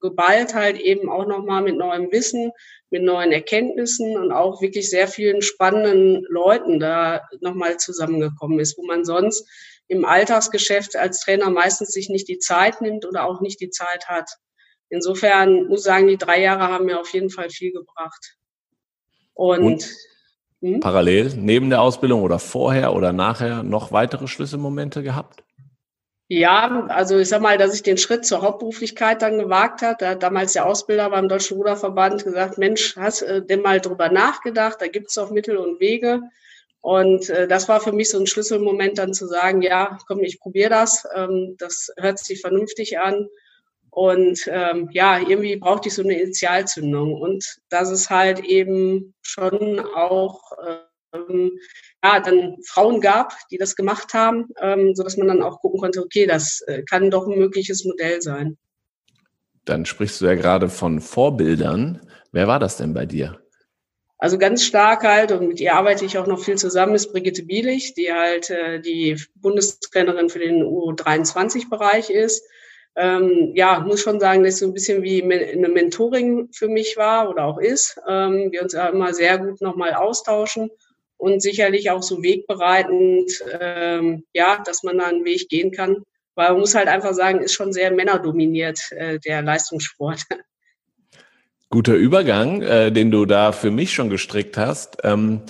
geballt 0.00 0.54
halt 0.54 0.78
eben 0.78 1.10
auch 1.10 1.26
nochmal 1.26 1.62
mit 1.62 1.76
neuem 1.76 2.10
Wissen, 2.10 2.52
mit 2.90 3.02
neuen 3.02 3.32
Erkenntnissen 3.32 4.16
und 4.16 4.32
auch 4.32 4.60
wirklich 4.62 4.88
sehr 4.88 5.08
vielen 5.08 5.42
spannenden 5.42 6.24
Leuten 6.28 6.78
da 6.78 7.22
nochmal 7.40 7.76
zusammengekommen 7.78 8.60
ist, 8.60 8.78
wo 8.78 8.84
man 8.84 9.04
sonst 9.04 9.48
im 9.88 10.04
Alltagsgeschäft 10.04 10.96
als 10.96 11.20
Trainer 11.20 11.50
meistens 11.50 11.92
sich 11.92 12.08
nicht 12.08 12.28
die 12.28 12.38
Zeit 12.38 12.80
nimmt 12.80 13.06
oder 13.06 13.26
auch 13.26 13.40
nicht 13.40 13.60
die 13.60 13.70
Zeit 13.70 14.08
hat. 14.08 14.30
Insofern 14.88 15.66
muss 15.66 15.80
ich 15.80 15.84
sagen, 15.84 16.06
die 16.06 16.16
drei 16.16 16.40
Jahre 16.40 16.68
haben 16.68 16.86
mir 16.86 17.00
auf 17.00 17.12
jeden 17.12 17.30
Fall 17.30 17.50
viel 17.50 17.72
gebracht. 17.72 18.36
Und, 19.34 19.62
und 19.62 19.90
hm? 20.60 20.80
parallel 20.80 21.32
neben 21.36 21.70
der 21.70 21.82
Ausbildung 21.82 22.22
oder 22.22 22.38
vorher 22.38 22.94
oder 22.94 23.12
nachher 23.12 23.62
noch 23.62 23.92
weitere 23.92 24.28
Schlüsselmomente 24.28 25.02
gehabt? 25.02 25.42
Ja, 26.28 26.86
also 26.88 27.18
ich 27.18 27.28
sag 27.28 27.42
mal, 27.42 27.58
dass 27.58 27.74
ich 27.74 27.82
den 27.82 27.98
Schritt 27.98 28.24
zur 28.24 28.40
Hauptberuflichkeit 28.40 29.20
dann 29.20 29.38
gewagt 29.38 29.82
hat. 29.82 30.00
Da 30.00 30.10
hat 30.10 30.22
damals 30.22 30.54
der 30.54 30.64
Ausbilder 30.64 31.10
beim 31.10 31.28
Deutschen 31.28 31.58
Ruderverband 31.58 32.24
gesagt, 32.24 32.56
Mensch, 32.56 32.96
hast 32.96 33.20
du 33.20 33.26
äh, 33.26 33.46
denn 33.46 33.60
mal 33.60 33.80
drüber 33.80 34.08
nachgedacht? 34.08 34.80
Da 34.80 34.86
gibt 34.86 35.10
es 35.10 35.18
auch 35.18 35.30
Mittel 35.30 35.58
und 35.58 35.80
Wege. 35.80 36.22
Und 36.84 37.30
äh, 37.30 37.48
das 37.48 37.66
war 37.66 37.80
für 37.80 37.92
mich 37.92 38.10
so 38.10 38.20
ein 38.20 38.26
Schlüsselmoment, 38.26 38.98
dann 38.98 39.14
zu 39.14 39.26
sagen, 39.26 39.62
ja, 39.62 39.96
komm, 40.06 40.22
ich 40.22 40.38
probiere 40.38 40.68
das. 40.68 41.06
Ähm, 41.16 41.54
das 41.58 41.90
hört 41.96 42.18
sich 42.18 42.42
vernünftig 42.42 42.98
an. 42.98 43.26
Und 43.88 44.46
ähm, 44.48 44.90
ja, 44.92 45.18
irgendwie 45.18 45.56
brauchte 45.56 45.88
ich 45.88 45.94
so 45.94 46.02
eine 46.02 46.20
Initialzündung. 46.20 47.14
Und 47.14 47.56
das 47.70 47.90
ist 47.90 48.10
halt 48.10 48.40
eben 48.40 49.14
schon 49.22 49.80
auch 49.80 50.42
ähm, 51.14 51.52
ja, 52.02 52.20
dann 52.20 52.56
Frauen 52.66 53.00
gab, 53.00 53.32
die 53.50 53.56
das 53.56 53.76
gemacht 53.76 54.12
haben, 54.12 54.48
ähm, 54.60 54.94
sodass 54.94 55.16
man 55.16 55.28
dann 55.28 55.42
auch 55.42 55.60
gucken 55.60 55.80
konnte, 55.80 56.02
okay, 56.02 56.26
das 56.26 56.60
äh, 56.66 56.82
kann 56.82 57.10
doch 57.10 57.26
ein 57.26 57.38
mögliches 57.38 57.86
Modell 57.86 58.20
sein. 58.20 58.58
Dann 59.64 59.86
sprichst 59.86 60.20
du 60.20 60.26
ja 60.26 60.34
gerade 60.34 60.68
von 60.68 61.00
Vorbildern. 61.00 62.02
Wer 62.30 62.46
war 62.46 62.58
das 62.58 62.76
denn 62.76 62.92
bei 62.92 63.06
dir? 63.06 63.40
Also 64.24 64.38
ganz 64.38 64.64
stark 64.64 65.04
halt, 65.04 65.32
und 65.32 65.48
mit 65.48 65.60
ihr 65.60 65.74
arbeite 65.74 66.06
ich 66.06 66.16
auch 66.16 66.26
noch 66.26 66.42
viel 66.42 66.56
zusammen, 66.56 66.94
ist 66.94 67.12
Brigitte 67.12 67.42
Bielich, 67.42 67.92
die 67.92 68.10
halt 68.10 68.48
äh, 68.48 68.80
die 68.80 69.20
Bundestrainerin 69.34 70.30
für 70.30 70.38
den 70.38 70.62
U23-Bereich 70.62 72.08
ist. 72.08 72.42
Ähm, 72.96 73.52
ja, 73.54 73.80
muss 73.80 74.00
schon 74.00 74.20
sagen, 74.20 74.42
dass 74.42 74.60
so 74.60 74.66
ein 74.66 74.72
bisschen 74.72 75.02
wie 75.02 75.22
eine 75.22 75.68
Mentoring 75.68 76.48
für 76.54 76.68
mich 76.68 76.96
war 76.96 77.28
oder 77.28 77.44
auch 77.44 77.58
ist. 77.58 78.00
Ähm, 78.08 78.50
wir 78.50 78.62
uns 78.62 78.72
ja 78.72 78.88
immer 78.88 79.12
sehr 79.12 79.36
gut 79.36 79.60
nochmal 79.60 79.92
austauschen 79.92 80.70
und 81.18 81.42
sicherlich 81.42 81.90
auch 81.90 82.02
so 82.02 82.22
wegbereitend, 82.22 83.30
ähm, 83.60 84.24
ja, 84.32 84.62
dass 84.64 84.84
man 84.84 84.96
da 84.96 85.04
einen 85.04 85.26
Weg 85.26 85.50
gehen 85.50 85.70
kann. 85.70 86.02
Weil 86.34 86.52
man 86.52 86.60
muss 86.60 86.74
halt 86.74 86.88
einfach 86.88 87.12
sagen, 87.12 87.42
ist 87.42 87.52
schon 87.52 87.74
sehr 87.74 87.90
männerdominiert, 87.90 88.90
äh, 88.92 89.18
der 89.18 89.42
Leistungssport. 89.42 90.22
Guter 91.70 91.94
Übergang, 91.94 92.62
äh, 92.62 92.92
den 92.92 93.10
du 93.10 93.26
da 93.26 93.52
für 93.52 93.70
mich 93.70 93.92
schon 93.92 94.10
gestrickt 94.10 94.56
hast. 94.56 94.98
Ähm, 95.02 95.42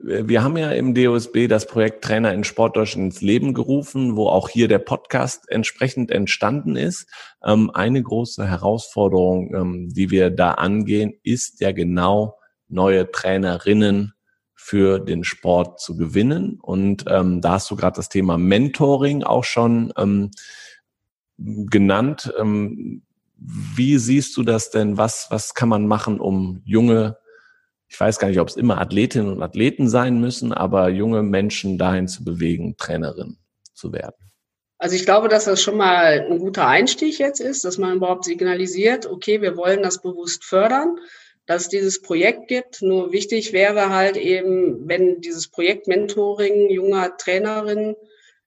wir 0.00 0.44
haben 0.44 0.56
ja 0.56 0.70
im 0.70 0.94
DOSB 0.94 1.48
das 1.48 1.66
Projekt 1.66 2.04
Trainer 2.04 2.32
in 2.32 2.44
Sportdeutschland 2.44 3.06
ins 3.06 3.20
Leben 3.20 3.52
gerufen, 3.52 4.16
wo 4.16 4.28
auch 4.28 4.48
hier 4.48 4.68
der 4.68 4.78
Podcast 4.78 5.50
entsprechend 5.50 6.10
entstanden 6.10 6.76
ist. 6.76 7.06
Ähm, 7.44 7.70
eine 7.70 8.02
große 8.02 8.46
Herausforderung, 8.46 9.54
ähm, 9.54 9.88
die 9.88 10.10
wir 10.10 10.30
da 10.30 10.52
angehen, 10.52 11.14
ist 11.22 11.60
ja 11.60 11.72
genau 11.72 12.38
neue 12.68 13.10
Trainerinnen 13.10 14.14
für 14.54 15.00
den 15.00 15.24
Sport 15.24 15.80
zu 15.80 15.96
gewinnen. 15.96 16.58
Und 16.60 17.04
ähm, 17.08 17.40
da 17.40 17.52
hast 17.52 17.70
du 17.70 17.76
gerade 17.76 17.96
das 17.96 18.08
Thema 18.08 18.38
Mentoring 18.38 19.24
auch 19.24 19.44
schon 19.44 19.92
ähm, 19.96 20.30
genannt. 21.38 22.32
Wie 23.38 23.98
siehst 23.98 24.36
du 24.36 24.42
das 24.42 24.70
denn? 24.70 24.98
Was, 24.98 25.28
was 25.30 25.54
kann 25.54 25.68
man 25.68 25.86
machen, 25.86 26.20
um 26.20 26.60
junge, 26.64 27.18
ich 27.88 27.98
weiß 27.98 28.18
gar 28.18 28.28
nicht, 28.28 28.40
ob 28.40 28.48
es 28.48 28.56
immer 28.56 28.80
Athletinnen 28.80 29.32
und 29.32 29.42
Athleten 29.42 29.88
sein 29.88 30.20
müssen, 30.20 30.52
aber 30.52 30.88
junge 30.88 31.22
Menschen 31.22 31.78
dahin 31.78 32.08
zu 32.08 32.24
bewegen, 32.24 32.76
Trainerin 32.76 33.38
zu 33.74 33.92
werden? 33.92 34.16
Also 34.78 34.94
ich 34.94 35.04
glaube, 35.04 35.28
dass 35.28 35.44
das 35.44 35.62
schon 35.62 35.76
mal 35.76 36.26
ein 36.30 36.38
guter 36.38 36.66
Einstieg 36.66 37.18
jetzt 37.18 37.40
ist, 37.40 37.64
dass 37.64 37.78
man 37.78 37.96
überhaupt 37.96 38.24
signalisiert, 38.24 39.06
okay, 39.06 39.40
wir 39.40 39.56
wollen 39.56 39.82
das 39.82 40.02
bewusst 40.02 40.44
fördern, 40.44 40.98
dass 41.46 41.62
es 41.62 41.68
dieses 41.68 42.02
Projekt 42.02 42.46
gibt. 42.48 42.82
Nur 42.82 43.12
wichtig 43.12 43.52
wäre 43.52 43.90
halt 43.90 44.16
eben, 44.16 44.88
wenn 44.88 45.20
dieses 45.20 45.48
Projekt 45.48 45.88
Mentoring 45.88 46.70
junger 46.70 47.16
Trainerinnen, 47.16 47.96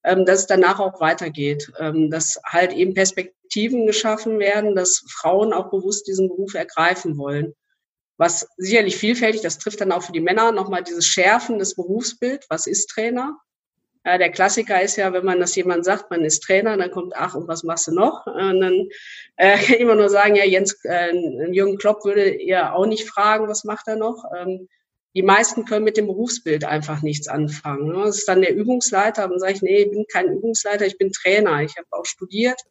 dass 0.03 0.39
es 0.39 0.47
danach 0.47 0.79
auch 0.79 0.99
weitergeht, 0.99 1.71
ähm, 1.79 2.09
dass 2.09 2.39
halt 2.45 2.73
eben 2.73 2.93
Perspektiven 2.93 3.85
geschaffen 3.85 4.39
werden, 4.39 4.75
dass 4.75 5.03
Frauen 5.09 5.53
auch 5.53 5.69
bewusst 5.69 6.07
diesen 6.07 6.27
Beruf 6.27 6.53
ergreifen 6.53 7.17
wollen. 7.17 7.53
Was 8.17 8.47
sicherlich 8.57 8.97
vielfältig, 8.97 9.41
das 9.41 9.57
trifft 9.57 9.81
dann 9.81 9.91
auch 9.91 10.03
für 10.03 10.11
die 10.11 10.19
Männer 10.19 10.51
nochmal 10.51 10.83
dieses 10.83 11.05
Schärfen 11.05 11.59
des 11.59 11.75
Berufsbild. 11.75 12.45
Was 12.49 12.67
ist 12.67 12.87
Trainer? 12.87 13.39
Der 14.03 14.31
Klassiker 14.31 14.81
ist 14.81 14.95
ja, 14.95 15.13
wenn 15.13 15.25
man 15.25 15.39
das 15.39 15.55
jemand 15.55 15.85
sagt, 15.85 16.09
man 16.09 16.25
ist 16.25 16.41
Trainer, 16.41 16.75
dann 16.75 16.89
kommt, 16.89 17.13
ach, 17.15 17.35
und 17.35 17.47
was 17.47 17.63
machst 17.63 17.87
du 17.87 17.93
noch? 17.93 18.25
Und 18.25 18.61
dann 18.61 18.89
äh, 19.37 19.57
kann 19.57 19.59
ich 19.75 19.79
immer 19.79 19.95
nur 19.95 20.09
sagen, 20.09 20.35
ja, 20.35 20.45
Jens, 20.45 20.77
äh, 20.85 21.13
Jürgen 21.51 21.77
Klopp 21.77 22.03
würde 22.03 22.41
ja 22.43 22.73
auch 22.73 22.87
nicht 22.87 23.07
fragen, 23.07 23.47
was 23.47 23.63
macht 23.63 23.87
er 23.87 23.97
noch? 23.97 24.23
Ähm, 24.35 24.67
die 25.13 25.23
meisten 25.23 25.65
können 25.65 25.83
mit 25.83 25.97
dem 25.97 26.07
Berufsbild 26.07 26.63
einfach 26.63 27.01
nichts 27.01 27.27
anfangen. 27.27 27.87
Ne? 27.87 28.03
Das 28.05 28.19
ist 28.19 28.27
dann 28.27 28.41
der 28.41 28.55
Übungsleiter. 28.55 29.25
Und 29.25 29.31
dann 29.31 29.39
sage 29.39 29.53
ich, 29.53 29.61
nee, 29.61 29.83
ich 29.83 29.91
bin 29.91 30.05
kein 30.11 30.29
Übungsleiter, 30.29 30.85
ich 30.85 30.97
bin 30.97 31.11
Trainer. 31.11 31.61
Ich 31.61 31.75
habe 31.77 31.87
auch 31.91 32.05
studiert 32.05 32.61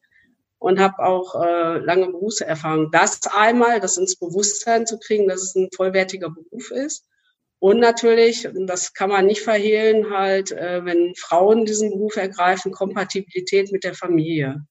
und 0.59 0.79
habe 0.79 1.01
auch 1.01 1.43
äh, 1.43 1.79
lange 1.79 2.07
Berufserfahrung. 2.07 2.91
Das 2.91 3.21
einmal, 3.33 3.81
das 3.81 3.99
ins 3.99 4.17
Bewusstsein 4.17 4.87
zu 4.87 4.99
kriegen, 4.99 5.29
dass 5.29 5.43
es 5.43 5.55
ein 5.55 5.69
vollwertiger 5.75 6.31
Beruf 6.31 6.71
ist. 6.71 7.05
Und 7.59 7.79
natürlich, 7.79 8.49
das 8.67 8.95
kann 8.95 9.11
man 9.11 9.27
nicht 9.27 9.43
verhehlen, 9.43 10.11
halt, 10.11 10.51
äh, 10.51 10.83
wenn 10.85 11.15
Frauen 11.17 11.67
diesen 11.67 11.91
Beruf 11.91 12.17
ergreifen, 12.17 12.73
Kompatibilität 12.73 13.71
mit 13.71 13.85
der 13.85 13.95
Familie. 13.95 14.65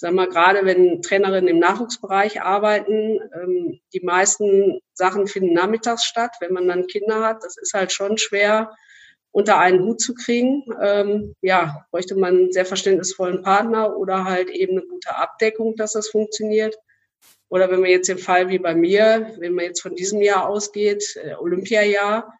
Sag 0.00 0.14
mal, 0.14 0.30
gerade 0.30 0.64
wenn 0.64 1.02
Trainerinnen 1.02 1.48
im 1.48 1.58
Nachwuchsbereich 1.58 2.40
arbeiten, 2.40 3.20
ähm, 3.34 3.80
die 3.92 4.00
meisten 4.00 4.80
Sachen 4.94 5.26
finden 5.26 5.52
nachmittags 5.52 6.04
statt. 6.04 6.30
Wenn 6.40 6.54
man 6.54 6.66
dann 6.66 6.86
Kinder 6.86 7.22
hat, 7.22 7.44
das 7.44 7.58
ist 7.58 7.74
halt 7.74 7.92
schon 7.92 8.16
schwer, 8.16 8.74
unter 9.30 9.58
einen 9.58 9.84
Hut 9.84 10.00
zu 10.00 10.14
kriegen. 10.14 10.64
Ähm, 10.80 11.34
ja, 11.42 11.84
bräuchte 11.90 12.14
man 12.16 12.34
einen 12.34 12.52
sehr 12.52 12.64
verständnisvollen 12.64 13.42
Partner 13.42 13.94
oder 13.94 14.24
halt 14.24 14.48
eben 14.48 14.78
eine 14.78 14.86
gute 14.86 15.14
Abdeckung, 15.14 15.76
dass 15.76 15.92
das 15.92 16.08
funktioniert. 16.08 16.78
Oder 17.50 17.70
wenn 17.70 17.80
man 17.80 17.90
jetzt 17.90 18.08
den 18.08 18.16
Fall 18.16 18.48
wie 18.48 18.58
bei 18.58 18.74
mir, 18.74 19.34
wenn 19.36 19.52
man 19.52 19.66
jetzt 19.66 19.82
von 19.82 19.94
diesem 19.96 20.22
Jahr 20.22 20.48
ausgeht, 20.48 21.14
äh, 21.22 21.34
Olympiajahr, 21.34 22.32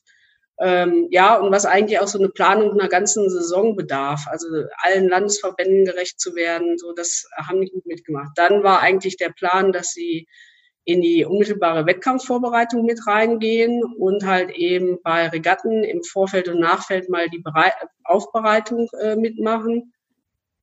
Ähm, 0.58 1.08
ja, 1.10 1.36
und 1.36 1.52
was 1.52 1.66
eigentlich 1.66 2.00
auch 2.00 2.08
so 2.08 2.18
eine 2.18 2.30
Planung 2.30 2.72
einer 2.72 2.88
ganzen 2.88 3.28
Saison 3.28 3.76
bedarf, 3.76 4.26
also 4.26 4.46
allen 4.78 5.08
Landesverbänden 5.08 5.84
gerecht 5.84 6.18
zu 6.18 6.34
werden, 6.34 6.78
so 6.78 6.94
das 6.94 7.26
haben 7.36 7.60
die 7.60 7.70
gut 7.70 7.84
mitgemacht. 7.84 8.30
Dann 8.36 8.62
war 8.62 8.80
eigentlich 8.80 9.18
der 9.18 9.30
Plan, 9.30 9.72
dass 9.72 9.90
sie 9.90 10.26
in 10.86 11.02
die 11.02 11.24
unmittelbare 11.24 11.84
Wettkampfvorbereitung 11.84 12.86
mit 12.86 13.08
reingehen 13.08 13.82
und 13.82 14.24
halt 14.24 14.50
eben 14.50 14.98
bei 15.02 15.26
Regatten 15.28 15.82
im 15.82 16.04
Vorfeld 16.04 16.48
und 16.48 16.60
Nachfeld 16.60 17.10
mal 17.10 17.28
die 17.28 17.40
Bereit 17.40 17.74
Aufbereitung 18.04 18.88
äh, 19.02 19.16
mitmachen. 19.16 19.92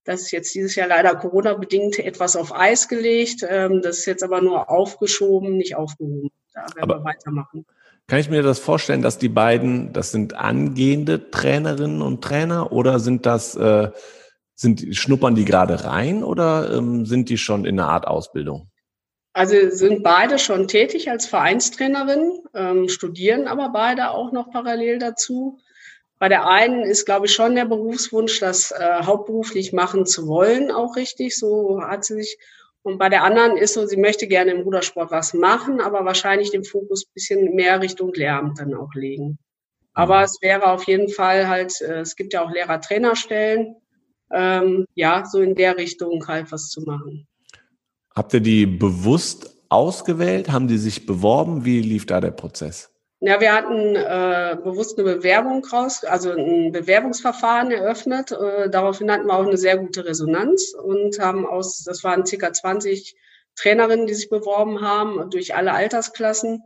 Das 0.05 0.21
ist 0.21 0.31
jetzt 0.31 0.55
dieses 0.55 0.75
Jahr 0.75 0.87
leider 0.87 1.13
Corona-bedingt 1.15 1.99
etwas 1.99 2.37
auf 2.37 2.55
Eis 2.55 2.87
gelegt. 2.87 3.45
Ähm, 3.47 3.81
das 3.81 3.99
ist 3.99 4.05
jetzt 4.05 4.23
aber 4.23 4.41
nur 4.41 4.69
aufgeschoben, 4.69 5.57
nicht 5.57 5.75
aufgehoben. 5.75 6.29
Da 6.53 6.61
werden 6.61 6.79
aber 6.79 6.99
wir 6.99 7.03
weitermachen. 7.03 7.65
Kann 8.07 8.19
ich 8.19 8.29
mir 8.29 8.43
das 8.43 8.59
vorstellen, 8.59 9.01
dass 9.01 9.17
die 9.17 9.29
beiden, 9.29 9.91
das 9.91 10.11
sind 10.11 10.35
angehende 10.35 11.31
Trainerinnen 11.31 12.01
und 12.01 12.23
Trainer 12.23 12.71
oder 12.71 12.99
sind 12.99 13.25
das, 13.25 13.55
äh, 13.55 13.91
sind, 14.55 14.95
schnuppern 14.95 15.35
die 15.35 15.43
gerade 15.45 15.83
rein 15.83 16.23
oder 16.23 16.73
ähm, 16.73 17.05
sind 17.05 17.27
die 17.27 17.37
schon 17.37 17.65
in 17.65 17.77
einer 17.77 17.89
Art 17.89 18.07
Ausbildung? 18.07 18.69
Also 19.33 19.69
sind 19.69 20.03
beide 20.03 20.37
schon 20.37 20.67
tätig 20.67 21.09
als 21.09 21.25
Vereinstrainerin, 21.25 22.39
ähm, 22.53 22.87
studieren 22.87 23.47
aber 23.47 23.69
beide 23.69 24.11
auch 24.11 24.31
noch 24.31 24.51
parallel 24.51 24.99
dazu. 24.99 25.59
Bei 26.19 26.29
der 26.29 26.47
einen 26.47 26.83
ist, 26.83 27.05
glaube 27.05 27.25
ich, 27.25 27.33
schon 27.33 27.55
der 27.55 27.65
Berufswunsch, 27.65 28.39
das 28.39 28.71
äh, 28.71 29.03
hauptberuflich 29.03 29.73
machen 29.73 30.05
zu 30.05 30.27
wollen, 30.27 30.71
auch 30.71 30.95
richtig. 30.95 31.35
So 31.35 31.81
hat 31.81 32.05
sie 32.05 32.15
sich 32.15 32.37
und 32.83 32.97
bei 32.97 33.07
der 33.07 33.23
anderen 33.23 33.55
ist 33.57 33.73
so, 33.73 33.85
sie 33.85 33.97
möchte 33.97 34.27
gerne 34.27 34.51
im 34.51 34.61
Rudersport 34.61 35.09
was 35.09 35.33
machen, 35.33 35.79
aber 35.79 36.03
wahrscheinlich 36.03 36.51
den 36.51 36.65
Fokus 36.65 37.05
bisschen 37.05 37.55
mehr 37.55 37.81
Richtung 37.81 38.13
Lehramt 38.13 38.59
dann 38.59 38.73
auch 38.73 38.93
legen. 38.93 39.39
Aber 39.93 40.21
es 40.23 40.41
wäre 40.41 40.69
auf 40.69 40.83
jeden 40.85 41.09
Fall 41.09 41.47
halt, 41.47 41.79
äh, 41.81 42.01
es 42.01 42.15
gibt 42.15 42.33
ja 42.33 42.43
auch 42.43 42.51
Lehrer-Trainerstellen, 42.51 43.77
ähm, 44.31 44.85
ja, 44.95 45.23
so 45.25 45.39
in 45.39 45.55
der 45.55 45.77
Richtung 45.77 46.27
halt 46.27 46.51
was 46.51 46.69
zu 46.69 46.81
machen. 46.81 47.27
Habt 48.15 48.34
ihr 48.34 48.41
die 48.41 48.65
bewusst 48.65 49.55
ausgewählt? 49.70 50.51
Haben 50.51 50.67
die 50.67 50.77
sich 50.77 51.05
beworben? 51.05 51.65
Wie 51.65 51.82
lief 51.82 52.05
da 52.05 52.22
der 52.22 52.32
Prozess? 52.32 52.91
Ja, 53.25 53.39
wir 53.39 53.53
hatten 53.53 53.96
äh, 53.96 54.58
bewusst 54.62 55.00
eine 55.00 55.15
Bewerbung 55.15 55.63
raus, 55.65 56.03
also 56.03 56.32
ein 56.32 56.74
Bewerbungsverfahren 56.74 57.72
eröffnet. 57.72 58.34
Äh, 58.34 58.70
daraufhin 58.70 59.10
hatten 59.10 59.27
wir 59.27 59.34
auch 59.34 59.48
eine 59.48 59.58
sehr 59.58 59.77
gute 59.77 60.05
Resonanz 60.05 60.74
und 60.74 61.20
haben 61.20 61.48
aus, 61.48 61.84
das 61.86 62.03
waren 62.03 62.25
circa 62.25 62.51
20 62.51 63.15
Trainerinnen, 63.55 64.08
die 64.08 64.13
sich 64.13 64.29
beworben 64.29 64.82
haben, 64.82 65.29
durch 65.29 65.55
alle 65.55 65.72
Altersklassen, 65.72 66.63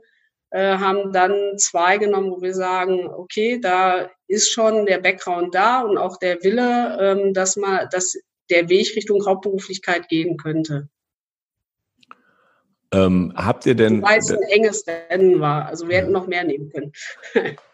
äh, 0.50 0.78
haben 0.78 1.14
dann 1.14 1.58
zwei 1.58 1.98
genommen, 1.98 2.32
wo 2.32 2.42
wir 2.42 2.56
sagen, 2.56 3.08
okay, 3.08 3.60
da 3.60 4.10
ist 4.28 4.50
schon 4.50 4.86
der 4.86 5.00
Background 5.00 5.54
da 5.54 5.82
und 5.82 5.98
auch 5.98 6.18
der 6.18 6.42
Wille, 6.44 6.98
ähm, 7.00 7.34
dass 7.34 7.56
man, 7.56 7.88
dass 7.92 8.18
der 8.50 8.68
Weg 8.68 8.96
Richtung 8.96 9.26
Hauptberuflichkeit 9.26 10.10
gehen 10.10 10.38
könnte. 10.38 10.90
Ähm, 12.94 13.34
habt 13.36 13.66
ihr 13.66 13.76
denn. 13.76 14.02
Weil 14.02 14.20
es 14.20 14.32
ein 14.32 14.42
enges 14.44 14.86
Rennen 14.88 15.40
war. 15.40 15.66
Also 15.66 15.88
wir 15.88 15.98
hätten 15.98 16.12
noch 16.12 16.28
mehr 16.28 16.44
nehmen 16.44 16.70
können. 16.70 16.92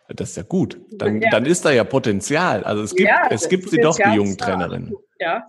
Das 0.09 0.31
ist 0.31 0.37
ja 0.37 0.43
gut. 0.43 0.79
Dann, 0.91 1.21
ja. 1.21 1.29
dann 1.29 1.45
ist 1.45 1.63
da 1.65 1.71
ja 1.71 1.83
Potenzial. 1.83 2.63
Also 2.63 2.83
es 2.83 2.93
gibt, 2.93 3.09
ja, 3.09 3.27
es 3.29 3.47
gibt 3.47 3.69
sie 3.69 3.77
doch, 3.77 3.95
die 3.97 4.15
jungen 4.15 4.37
Trainerinnen. 4.37 4.93
Ja. 5.19 5.43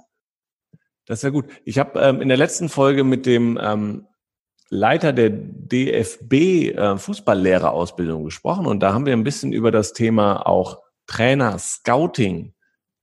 Das 1.06 1.18
ist 1.18 1.22
ja 1.22 1.30
gut. 1.30 1.46
Ich 1.64 1.78
habe 1.78 2.00
ähm, 2.00 2.22
in 2.22 2.28
der 2.28 2.36
letzten 2.36 2.68
Folge 2.68 3.04
mit 3.04 3.26
dem 3.26 3.58
ähm, 3.60 4.06
Leiter 4.70 5.12
der 5.12 5.30
DFB 5.30 6.32
äh, 6.32 6.96
Fußballlehrerausbildung 6.96 8.24
gesprochen 8.24 8.66
und 8.66 8.80
da 8.80 8.94
haben 8.94 9.06
wir 9.06 9.12
ein 9.12 9.24
bisschen 9.24 9.52
über 9.52 9.70
das 9.70 9.92
Thema 9.92 10.46
auch 10.46 10.80
Trainer 11.06 11.58
Scouting 11.58 12.53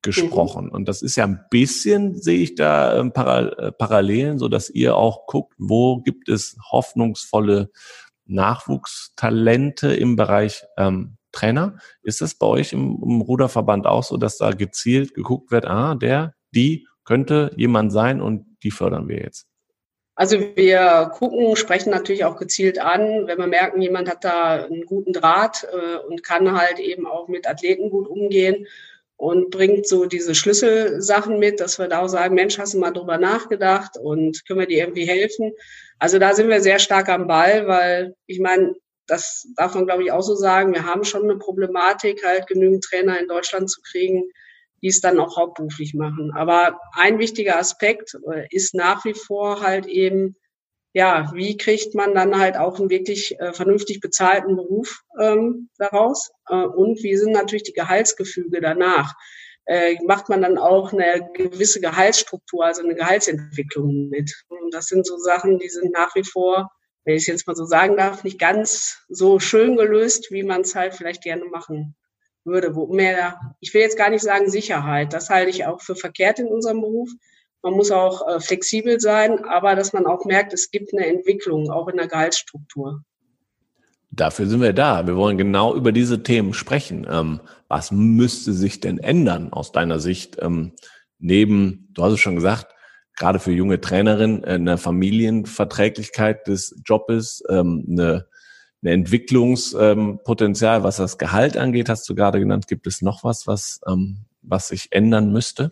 gesprochen. 0.02 0.66
Mhm. 0.66 0.72
Und 0.72 0.88
das 0.88 1.02
ist 1.02 1.16
ja 1.16 1.26
ein 1.26 1.46
bisschen, 1.50 2.20
sehe 2.20 2.40
ich 2.40 2.56
da 2.56 2.98
ähm, 2.98 3.12
äh, 3.16 3.72
Parallelen, 3.72 4.40
so 4.40 4.48
dass 4.48 4.70
ihr 4.70 4.96
auch 4.96 5.28
guckt, 5.28 5.54
wo 5.58 6.02
gibt 6.02 6.30
es 6.30 6.58
hoffnungsvolle 6.72 7.72
Nachwuchstalente 8.26 9.94
im 9.94 10.16
Bereich 10.16 10.64
ähm, 10.78 11.18
Trainer. 11.32 11.78
Ist 12.04 12.22
das 12.22 12.36
bei 12.36 12.48
euch 12.48 12.74
im, 12.74 13.00
im 13.04 13.22
Ruderverband 13.22 13.86
auch 13.88 14.04
so, 14.04 14.18
dass 14.18 14.38
da 14.38 14.52
gezielt 14.52 15.14
geguckt 15.14 15.52
wird, 15.52 15.66
ah, 15.66 15.96
der, 15.96 16.34
die 16.54 16.88
könnte 17.06 17.52
jemand 17.56 17.92
sein 17.92 18.22
und 18.22 18.46
die 18.64 18.72
fördern 18.72 19.08
wir 19.08 19.20
jetzt? 19.20 19.48
Also 20.16 20.40
wir 20.40 21.10
gucken, 21.14 21.56
sprechen 21.56 21.90
natürlich 21.90 22.26
auch 22.26 22.36
gezielt 22.36 22.80
an, 22.80 23.28
wenn 23.28 23.40
wir 23.40 23.48
merken, 23.48 23.82
jemand 23.82 24.10
hat 24.10 24.24
da 24.24 24.66
einen 24.66 24.86
guten 24.86 25.14
Draht 25.14 25.66
äh, 25.72 25.98
und 26.06 26.22
kann 26.22 26.56
halt 26.56 26.80
eben 26.80 27.08
auch 27.08 27.28
mit 27.28 27.48
Athleten 27.48 27.90
gut 27.90 28.08
umgehen 28.08 28.68
und 29.22 29.52
bringt 29.52 29.88
so 29.88 30.06
diese 30.06 30.34
Schlüsselsachen 30.34 31.38
mit, 31.38 31.60
dass 31.60 31.78
wir 31.78 31.88
da 31.88 32.00
auch 32.00 32.08
sagen, 32.08 32.34
Mensch, 32.34 32.58
hast 32.58 32.74
du 32.74 32.80
mal 32.80 32.90
drüber 32.90 33.20
nachgedacht 33.20 33.96
und 34.02 34.44
können 34.48 34.62
wir 34.62 34.66
dir 34.66 34.80
irgendwie 34.80 35.06
helfen? 35.06 35.52
Also 36.00 36.18
da 36.18 36.34
sind 36.34 36.50
wir 36.50 36.60
sehr 36.60 36.80
stark 36.80 37.08
am 37.08 37.28
Ball, 37.28 37.68
weil 37.68 38.16
ich 38.26 38.40
meine, 38.40 38.74
das 39.06 39.48
darf 39.56 39.76
man 39.76 39.86
glaube 39.86 40.04
ich 40.04 40.12
auch 40.12 40.24
so 40.24 40.34
sagen, 40.34 40.74
wir 40.74 40.86
haben 40.86 41.04
schon 41.04 41.26
eine 41.26 41.38
Problematik, 41.38 42.26
halt 42.26 42.48
genügend 42.48 42.84
Trainer 42.84 43.20
in 43.20 43.28
Deutschland 43.28 43.70
zu 43.70 43.82
kriegen, 43.84 44.24
die 44.82 44.88
es 44.88 45.02
dann 45.02 45.20
auch 45.20 45.38
hauptberuflich 45.38 45.94
machen. 45.94 46.32
Aber 46.36 46.80
ein 46.94 47.20
wichtiger 47.20 47.60
Aspekt 47.60 48.18
äh, 48.34 48.48
ist 48.50 48.74
nach 48.74 49.06
wie 49.06 49.14
vor 49.14 49.62
halt 49.62 49.86
eben, 49.86 50.36
ja, 50.94 51.32
wie 51.34 51.58
kriegt 51.58 51.96
man 51.96 52.14
dann 52.14 52.38
halt 52.38 52.58
auch 52.58 52.80
einen 52.80 52.90
wirklich 52.90 53.40
äh, 53.40 53.54
vernünftig 53.54 54.02
bezahlten 54.02 54.56
Beruf 54.56 55.04
ähm, 55.20 55.70
daraus? 55.78 56.32
Äh, 56.50 56.56
und 56.56 57.02
wie 57.04 57.16
sind 57.16 57.32
natürlich 57.32 57.64
die 57.64 57.74
Gehaltsgefüge 57.74 58.60
danach? 58.60 59.14
Äh, 59.66 59.96
macht 60.06 60.28
man 60.28 60.42
dann 60.42 60.58
auch 60.58 60.92
eine 60.92 61.30
gewisse 61.34 61.80
Gehaltsstruktur, 61.80 62.66
also 62.66 62.84
eine 62.84 62.96
Gehaltsentwicklung 62.96 64.10
mit? 64.10 64.34
Und 64.50 64.74
das 64.74 64.88
sind 64.88 65.06
so 65.06 65.18
Sachen, 65.18 65.60
die 65.60 65.70
sind 65.70 65.94
nach 65.94 66.14
wie 66.16 66.24
vor, 66.24 66.70
wenn 67.06 67.16
ich 67.16 67.24
es 67.24 67.28
jetzt 67.28 67.48
mal 67.48 67.56
so 67.56 67.66
sagen 67.66 67.96
darf, 67.96 68.24
nicht 68.24 68.40
ganz 68.40 68.98
so 69.08 69.40
schön 69.40 69.78
gelöst, 69.78 70.32
wie 70.32 70.44
man 70.44 70.62
es 70.62 70.76
halt 70.76 70.94
vielleicht 70.94 71.24
gerne 71.24 71.46
machen 71.46 71.96
würde, 72.44 72.76
wo 72.76 72.88
mehr, 72.88 73.40
ich 73.60 73.74
will 73.74 73.82
jetzt 73.82 73.98
gar 73.98 74.10
nicht 74.10 74.24
sagen 74.24 74.50
Sicherheit, 74.50 75.14
das 75.14 75.30
halte 75.30 75.52
ich 75.52 75.66
auch 75.66 75.82
für 75.82 75.96
verkehrt 75.96 76.40
in 76.40 76.48
unserem 76.48 76.82
Beruf. 76.82 77.10
Man 77.64 77.74
muss 77.74 77.92
auch 77.92 78.28
äh, 78.28 78.40
flexibel 78.40 79.00
sein, 79.00 79.44
aber 79.46 79.76
dass 79.76 79.94
man 79.94 80.06
auch 80.06 80.26
merkt, 80.26 80.54
es 80.54 80.72
gibt 80.72 80.94
eine 80.94 81.06
Entwicklung, 81.06 81.70
auch 81.70 81.88
in 81.88 81.98
der 81.98 82.08
Gehaltsstruktur. 82.08 83.04
Dafür 84.10 84.48
sind 84.48 84.62
wir 84.62 84.74
da. 84.74 85.08
Wir 85.08 85.16
wollen 85.16 85.38
genau 85.38 85.74
über 85.76 85.92
diese 85.92 86.24
Themen 86.24 86.54
sprechen. 86.54 87.08
Ähm, 87.10 87.40
was 87.68 87.92
müsste 87.92 88.52
sich 88.54 88.80
denn 88.80 88.98
ändern 88.98 89.54
aus 89.54 89.72
deiner 89.72 90.00
Sicht? 90.00 90.38
Ähm, 90.42 90.74
neben, 91.20 91.88
du 91.94 92.04
hast 92.04 92.14
es 92.14 92.20
schon 92.20 92.36
gesagt, 92.36 92.74
gerade 93.16 93.40
für 93.40 93.52
junge 93.52 93.80
Trainerinnen, 93.80 94.44
äh, 94.44 94.54
eine 94.54 94.78
Familienverträglichkeit 94.78 96.48
des 96.48 96.76
Jobs, 96.86 97.44
ähm, 97.50 97.86
eine 97.90 98.26
ein 98.84 98.88
Entwicklungspotenzial, 98.88 100.78
ähm, 100.78 100.84
was 100.84 100.98
das 100.98 101.18
Gehalt 101.18 101.56
angeht, 101.56 101.90
hast 101.90 102.10
du 102.10 102.16
gerade 102.16 102.40
genannt. 102.40 102.68
Gibt 102.68 102.88
es 102.88 103.02
noch 103.02 103.24
was, 103.24 103.46
was, 103.48 103.80
ähm, 103.88 104.26
was 104.42 104.70
sich 104.70 104.88
ändern 104.92 105.32
müsste? 105.32 105.72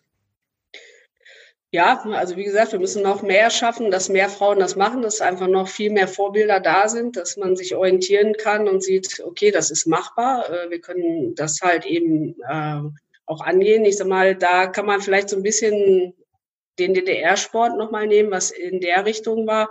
Ja, 1.71 2.01
also 2.13 2.35
wie 2.35 2.45
gesagt, 2.45 2.71
wir 2.71 2.79
müssen 2.79 3.03
noch 3.03 3.21
mehr 3.21 3.51
schaffen, 3.51 3.91
dass 3.91 4.09
mehr 4.09 4.29
Frauen 4.29 4.59
das 4.59 4.75
machen, 4.75 5.03
dass 5.03 5.21
einfach 5.21 5.47
noch 5.47 5.67
viel 5.67 5.91
mehr 5.91 6.07
Vorbilder 6.07 6.59
da 6.59 6.87
sind, 6.87 7.15
dass 7.15 7.37
man 7.37 7.55
sich 7.55 7.75
orientieren 7.75 8.33
kann 8.33 8.67
und 8.67 8.83
sieht, 8.83 9.19
okay, 9.23 9.51
das 9.51 9.69
ist 9.69 9.85
machbar. 9.85 10.49
Äh, 10.49 10.71
wir 10.71 10.81
können 10.81 11.35
das 11.35 11.61
halt 11.61 11.85
eben 11.85 12.35
äh, 12.49 12.81
auch 13.27 13.41
angehen. 13.41 13.85
Ich 13.85 13.97
sag 13.97 14.07
mal, 14.07 14.35
da 14.35 14.65
kann 14.65 14.87
man 14.87 15.01
vielleicht 15.01 15.29
so 15.29 15.35
ein 15.35 15.43
bisschen 15.43 16.15
den 16.79 16.95
DDR-Sport 16.95 17.77
nochmal 17.77 18.07
nehmen, 18.07 18.31
was 18.31 18.49
in 18.49 18.79
der 18.79 19.05
Richtung 19.05 19.45
war 19.45 19.69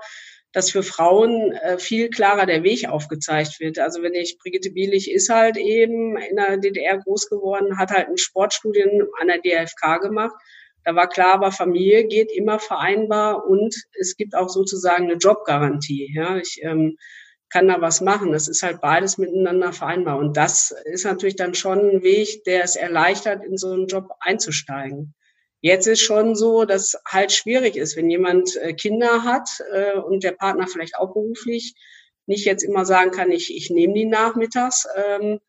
dass 0.53 0.71
für 0.71 0.83
Frauen 0.83 1.53
äh, 1.53 1.79
viel 1.79 2.09
klarer 2.09 2.47
der 2.47 2.63
Weg 2.63 2.89
aufgezeigt 2.89 3.61
wird. 3.61 3.79
Also 3.79 4.03
wenn 4.03 4.15
ich, 4.15 4.39
Brigitte 4.39 4.71
Bielich 4.71 5.11
ist 5.11 5.29
halt 5.29 5.57
eben 5.57 6.17
in 6.17 6.37
der 6.37 6.57
DDR 6.57 6.99
groß 6.99 7.29
geworden, 7.29 7.79
hat 7.79 7.91
halt 7.91 8.09
ein 8.09 8.17
Sportstudien 8.17 9.07
an 9.21 9.29
der 9.29 9.39
DFK 9.39 10.01
gemacht. 10.01 10.35
Da 10.85 10.95
war 10.95 11.09
klar, 11.09 11.35
aber 11.35 11.53
Familie 11.53 12.07
geht 12.07 12.33
immer 12.33 12.59
vereinbar 12.59 13.47
und 13.47 13.75
es 13.99 14.17
gibt 14.17 14.35
auch 14.35 14.49
sozusagen 14.49 15.05
eine 15.05 15.15
Jobgarantie. 15.15 16.11
Ja, 16.15 16.37
ich 16.39 16.61
ähm, 16.63 16.97
kann 17.51 17.69
da 17.69 17.81
was 17.81 18.01
machen. 18.01 18.33
Das 18.33 18.49
ist 18.49 18.63
halt 18.63 18.81
beides 18.81 19.19
miteinander 19.19 19.73
vereinbar. 19.73 20.19
Und 20.19 20.37
das 20.37 20.75
ist 20.85 21.05
natürlich 21.05 21.37
dann 21.37 21.55
schon 21.55 21.79
ein 21.79 22.03
Weg, 22.03 22.45
der 22.45 22.65
es 22.65 22.77
erleichtert, 22.77 23.45
in 23.45 23.57
so 23.57 23.73
einen 23.73 23.87
Job 23.87 24.09
einzusteigen. 24.21 25.15
Jetzt 25.61 25.87
ist 25.87 26.01
schon 26.01 26.37
so, 26.37 26.65
dass 26.65 26.97
halt 27.07 27.33
schwierig 27.33 27.77
ist, 27.77 27.97
wenn 27.97 28.11
jemand 28.11 28.57
äh, 28.57 28.75
Kinder 28.75 29.25
hat 29.25 29.49
äh, 29.73 29.99
und 29.99 30.23
der 30.23 30.33
Partner 30.33 30.69
vielleicht 30.69 30.97
auch 30.97 31.13
beruflich 31.13 31.75
nicht 32.27 32.45
jetzt 32.45 32.63
immer 32.63 32.85
sagen 32.85 33.11
kann, 33.11 33.33
ich, 33.33 33.57
ich 33.57 33.71
nehme 33.71 33.95
die 33.95 34.05
nachmittags, 34.05 34.87
ähm, 34.95 35.41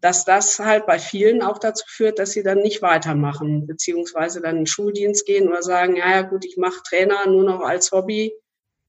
dass 0.00 0.24
das 0.24 0.58
halt 0.58 0.86
bei 0.86 0.98
vielen 0.98 1.42
auch 1.42 1.58
dazu 1.58 1.84
führt, 1.88 2.18
dass 2.18 2.32
sie 2.32 2.42
dann 2.42 2.58
nicht 2.58 2.82
weitermachen, 2.82 3.66
beziehungsweise 3.66 4.40
dann 4.40 4.56
in 4.56 4.60
den 4.62 4.66
Schuldienst 4.66 5.26
gehen 5.26 5.48
oder 5.48 5.62
sagen, 5.62 5.96
ja, 5.96 6.10
ja 6.10 6.22
gut, 6.22 6.44
ich 6.44 6.56
mache 6.56 6.82
Trainer 6.86 7.26
nur 7.26 7.44
noch 7.44 7.60
als 7.60 7.90
Hobby, 7.92 8.32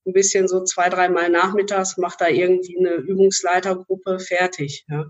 ein 0.05 0.13
bisschen 0.13 0.47
so 0.47 0.63
zwei, 0.63 0.89
dreimal 0.89 1.29
nachmittags, 1.29 1.97
mache 1.97 2.17
da 2.19 2.27
irgendwie 2.27 2.77
eine 2.77 2.95
Übungsleitergruppe 2.95 4.19
fertig. 4.19 4.85
Ja. 4.89 5.05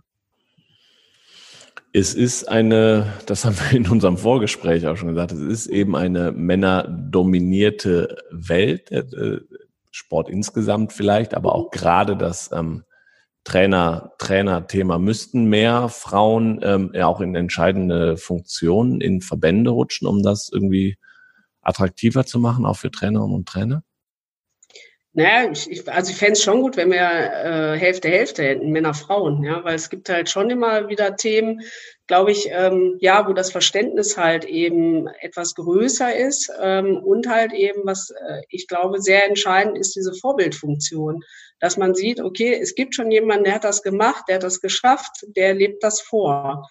Es 1.91 2.13
ist 2.13 2.49
eine, 2.49 3.13
das 3.25 3.45
haben 3.45 3.58
wir 3.58 3.77
in 3.77 3.88
unserem 3.88 4.17
Vorgespräch 4.17 4.86
auch 4.86 4.97
schon 4.97 5.10
gesagt, 5.10 5.31
es 5.31 5.39
ist 5.39 5.67
eben 5.67 5.95
eine 5.95 6.31
männerdominierte 6.31 8.17
Welt, 8.31 8.91
äh, 8.91 9.39
Sport 9.91 10.29
insgesamt 10.29 10.91
vielleicht, 10.91 11.34
aber 11.34 11.55
auch 11.55 11.71
gerade 11.71 12.17
das 12.17 12.51
ähm, 12.51 12.84
Trainer, 13.45 14.12
Trainer-Thema 14.17 14.99
müssten 14.99 15.45
mehr 15.45 15.88
Frauen 15.88 16.60
ähm, 16.63 16.91
ja 16.93 17.08
auch 17.08 17.21
in 17.21 17.36
entscheidende 17.36 18.17
Funktionen 18.17 18.99
in 18.99 19.21
Verbände 19.21 19.69
rutschen, 19.69 20.08
um 20.08 20.23
das 20.23 20.49
irgendwie 20.51 20.97
attraktiver 21.62 22.25
zu 22.25 22.39
machen, 22.39 22.65
auch 22.65 22.77
für 22.77 22.91
Trainerinnen 22.91 23.36
und 23.36 23.47
Trainer? 23.47 23.84
Naja, 25.13 25.49
ich, 25.51 25.88
also 25.89 26.12
ich 26.12 26.17
fände 26.17 26.34
es 26.34 26.43
schon 26.43 26.62
gut, 26.62 26.75
wenn 26.75 26.91
wir 26.91 26.99
äh, 26.99 27.79
Hälfte 27.79 28.10
Hälfte 28.10 28.43
hätten, 28.43 28.71
Männer, 28.71 28.93
Frauen, 28.93 29.43
ja, 29.43 29.63
weil 29.63 29.75
es 29.75 29.89
gibt 29.89 30.10
halt 30.10 30.29
schon 30.29 30.49
immer 30.49 30.89
wieder 30.89 31.15
Themen, 31.15 31.62
glaube 32.08 32.32
ich, 32.32 32.50
ähm, 32.52 32.98
ja, 33.00 33.28
wo 33.28 33.34
das 33.34 33.52
Verständnis 33.52 34.18
halt 34.18 34.46
eben 34.46 35.08
etwas 35.22 35.56
größer 35.56 36.15
ist 36.15 36.52
ähm, 36.60 36.98
und 36.98 37.28
halt 37.28 37.54
eben, 37.54 37.82
was 37.86 38.12
äh, 38.12 38.41
ich 38.50 38.68
glaube 38.68 39.02
sehr 39.02 39.26
entscheidend 39.26 39.78
ist, 39.78 39.96
diese 39.96 40.13
Vorbildfunktion, 40.13 41.24
dass 41.60 41.78
man 41.78 41.96
sieht, 41.96 42.20
okay, 42.22 42.60
es 42.62 42.76
gibt 42.76 42.96
schon 42.96 43.12
jemanden, 43.12 43.46
der 43.46 43.56
hat 43.56 43.63
das 43.63 43.82
gemacht, 43.82 44.26
der 44.28 44.36
hat 44.36 44.44
das 44.44 44.62
geschafft, 44.62 45.26
der 45.36 45.54
lebt 45.54 45.84
das 45.84 46.02
vor 46.02 46.68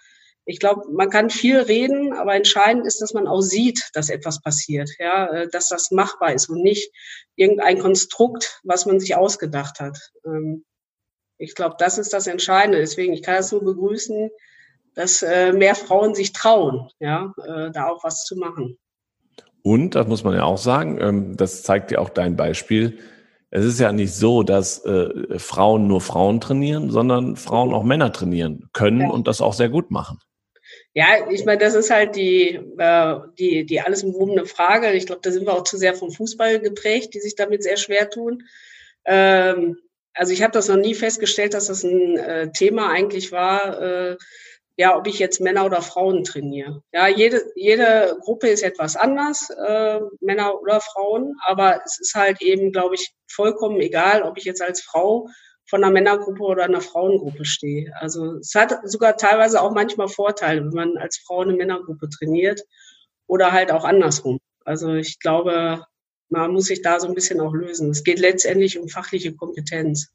ich 0.47 0.59
glaube, 0.59 0.83
man 0.91 1.11
kann 1.11 1.31
viel 1.31 1.59
reden, 1.59 2.13
aber 2.13 2.35
entscheidend 2.35 2.87
ist, 2.87 3.01
dass 3.01 3.15
man 3.15 3.27
auch 3.27 3.41
sieht, 3.41 3.91
dass 3.95 4.11
etwas 4.11 4.43
passiert, 4.43 4.91
ja, 4.99 5.27
äh, 5.29 5.49
dass 5.49 5.69
das 5.69 5.91
machbar 5.91 6.35
ist 6.35 6.49
und 6.51 6.63
nicht 6.63 6.93
irgendein 7.35 7.79
Konstrukt, 7.79 8.61
was 8.63 8.85
man 8.87 9.01
sich 9.01 9.17
ausgedacht 9.17 9.81
hat. 9.81 9.99
Ähm, 10.25 10.65
ich 11.39 11.55
glaube, 11.55 11.77
das 11.79 11.99
ist 11.99 12.13
das 12.13 12.27
Entscheidende. 12.27 12.79
Deswegen, 12.79 13.13
ich 13.13 13.23
kann 13.23 13.37
das 13.37 13.53
nur 13.53 13.65
begrüßen, 13.65 14.31
dass 14.95 15.23
äh, 15.23 15.53
mehr 15.53 15.75
Frauen 15.75 16.15
sich 16.15 16.33
trauen, 16.33 16.89
ja, 16.99 17.33
äh, 17.45 17.71
da 17.71 17.89
auch 17.89 18.05
was 18.05 18.25
zu 18.25 18.37
machen. 18.37 18.79
Und, 19.63 19.95
das 19.95 20.07
muss 20.07 20.25
man 20.25 20.35
ja 20.35 20.45
auch 20.45 20.59
sagen, 20.59 20.99
ähm, 21.01 21.37
das 21.37 21.63
zeigt 21.63 21.91
ja 21.91 21.99
auch 21.99 22.11
dein 22.11 22.37
Beispiel, 22.37 22.99
es 23.51 23.65
ist 23.65 23.79
ja 23.79 23.93
nicht 23.93 24.13
so, 24.13 24.43
dass 24.43 24.85
äh, 24.85 25.39
Frauen 25.39 25.87
nur 25.87 26.01
Frauen 26.01 26.41
trainieren, 26.41 26.91
sondern 26.91 27.37
Frauen 27.37 27.73
auch 27.73 27.85
Männer 27.85 28.13
trainieren 28.13 28.69
können 28.73 29.03
ja. 29.03 29.11
und 29.11 29.29
das 29.29 29.41
auch 29.41 29.53
sehr 29.53 29.69
gut 29.69 29.93
machen. 29.93 30.19
Ja, 30.93 31.07
ich 31.31 31.45
meine, 31.45 31.59
das 31.59 31.75
ist 31.75 31.91
halt 31.91 32.17
die, 32.17 32.61
äh, 32.79 33.17
die, 33.39 33.65
die 33.65 33.81
alles 33.81 34.03
umwobene 34.03 34.47
Frage. 34.47 34.93
Ich 34.93 35.07
glaube, 35.07 35.21
da 35.23 35.31
sind 35.31 35.47
wir 35.47 35.53
auch 35.53 35.63
zu 35.63 35.77
sehr 35.77 35.95
vom 35.95 36.11
Fußball 36.11 36.59
geprägt, 36.59 37.15
die 37.15 37.21
sich 37.21 37.37
damit 37.37 37.63
sehr 37.63 37.77
schwer 37.77 38.11
tun. 38.11 38.43
Ähm, 39.05 39.77
also 40.15 40.33
ich 40.33 40.43
habe 40.43 40.53
das 40.53 40.69
noch 40.69 40.77
nie 40.77 40.95
festgestellt, 40.95 41.55
dass 41.55 41.69
das 41.69 41.85
ein 41.85 42.17
äh, 42.17 42.51
Thema 42.53 42.91
eigentlich 42.91 43.31
war, 43.31 43.81
äh, 43.81 44.17
ja, 44.77 44.97
ob 44.97 45.07
ich 45.07 45.19
jetzt 45.19 45.41
Männer 45.41 45.65
oder 45.65 45.83
Frauen 45.83 46.25
trainiere. 46.25 46.83
Ja, 46.93 47.07
jede, 47.07 47.43
jede 47.55 48.19
Gruppe 48.23 48.49
ist 48.49 48.63
etwas 48.63 48.97
anders, 48.97 49.51
äh, 49.51 50.01
Männer 50.21 50.61
oder 50.61 50.81
Frauen, 50.81 51.37
aber 51.47 51.81
es 51.85 52.01
ist 52.01 52.15
halt 52.15 52.43
eben, 52.43 52.73
glaube 52.73 52.97
ich, 52.97 53.15
vollkommen 53.29 53.81
egal, 53.81 54.23
ob 54.23 54.37
ich 54.37 54.45
jetzt 54.45 54.63
als 54.63 54.83
Frau 54.83 55.29
von 55.67 55.83
einer 55.83 55.93
Männergruppe 55.93 56.43
oder 56.43 56.65
einer 56.65 56.81
Frauengruppe 56.81 57.45
stehe. 57.45 57.93
Also 57.99 58.37
es 58.39 58.55
hat 58.55 58.81
sogar 58.85 59.17
teilweise 59.17 59.63
auch 59.63 59.73
manchmal 59.73 60.09
Vorteile, 60.09 60.61
wenn 60.61 60.75
man 60.75 60.97
als 60.99 61.19
Frau 61.19 61.41
eine 61.41 61.55
Männergruppe 61.55 62.09
trainiert 62.09 62.61
oder 63.27 63.53
halt 63.53 63.71
auch 63.71 63.85
andersrum. 63.85 64.39
Also 64.65 64.95
ich 64.95 65.21
glaube, 65.21 65.85
man 66.29 66.53
muss 66.53 66.67
sich 66.67 66.83
da 66.83 67.01
so 67.01 67.09
ein 67.09 67.15
bisschen 67.15 67.41
auch 67.41 67.55
lösen. 67.55 67.91
Es 67.91 68.05
geht 68.05 68.19
letztendlich 68.19 68.79
um 68.79 68.89
fachliche 68.89 69.35
Kompetenz. 69.35 70.13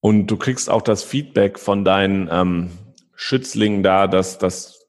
Und 0.00 0.26
du 0.28 0.36
kriegst 0.36 0.70
auch 0.70 0.82
das 0.82 1.02
Feedback 1.02 1.58
von 1.58 1.84
deinen 1.84 2.28
ähm, 2.30 2.70
Schützlingen 3.22 3.82
da, 3.82 4.08
dass 4.08 4.38
das 4.38 4.82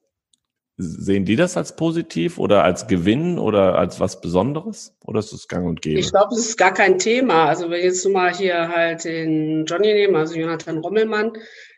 Sehen 0.77 1.23
die 1.23 1.35
das 1.35 1.55
als 1.55 1.75
positiv 1.75 2.39
oder 2.39 2.63
als 2.63 2.87
Gewinn 2.87 3.37
oder 3.37 3.77
als 3.77 3.99
was 3.99 4.21
Besonderes? 4.21 4.95
Oder 5.05 5.19
ist 5.19 5.31
es 5.31 5.47
gang 5.47 5.67
und 5.67 5.83
gäbe? 5.83 5.99
Ich 5.99 6.09
glaube, 6.09 6.33
es 6.33 6.47
ist 6.47 6.57
gar 6.57 6.73
kein 6.73 6.97
Thema. 6.97 7.45
Also 7.45 7.69
wenn 7.69 7.83
jetzt 7.83 8.07
mal 8.09 8.35
hier 8.35 8.69
halt 8.69 9.03
den 9.03 9.65
Johnny 9.65 9.93
nehmen, 9.93 10.15
also 10.15 10.33
Jonathan 10.33 10.79
Rommelmann, 10.79 11.33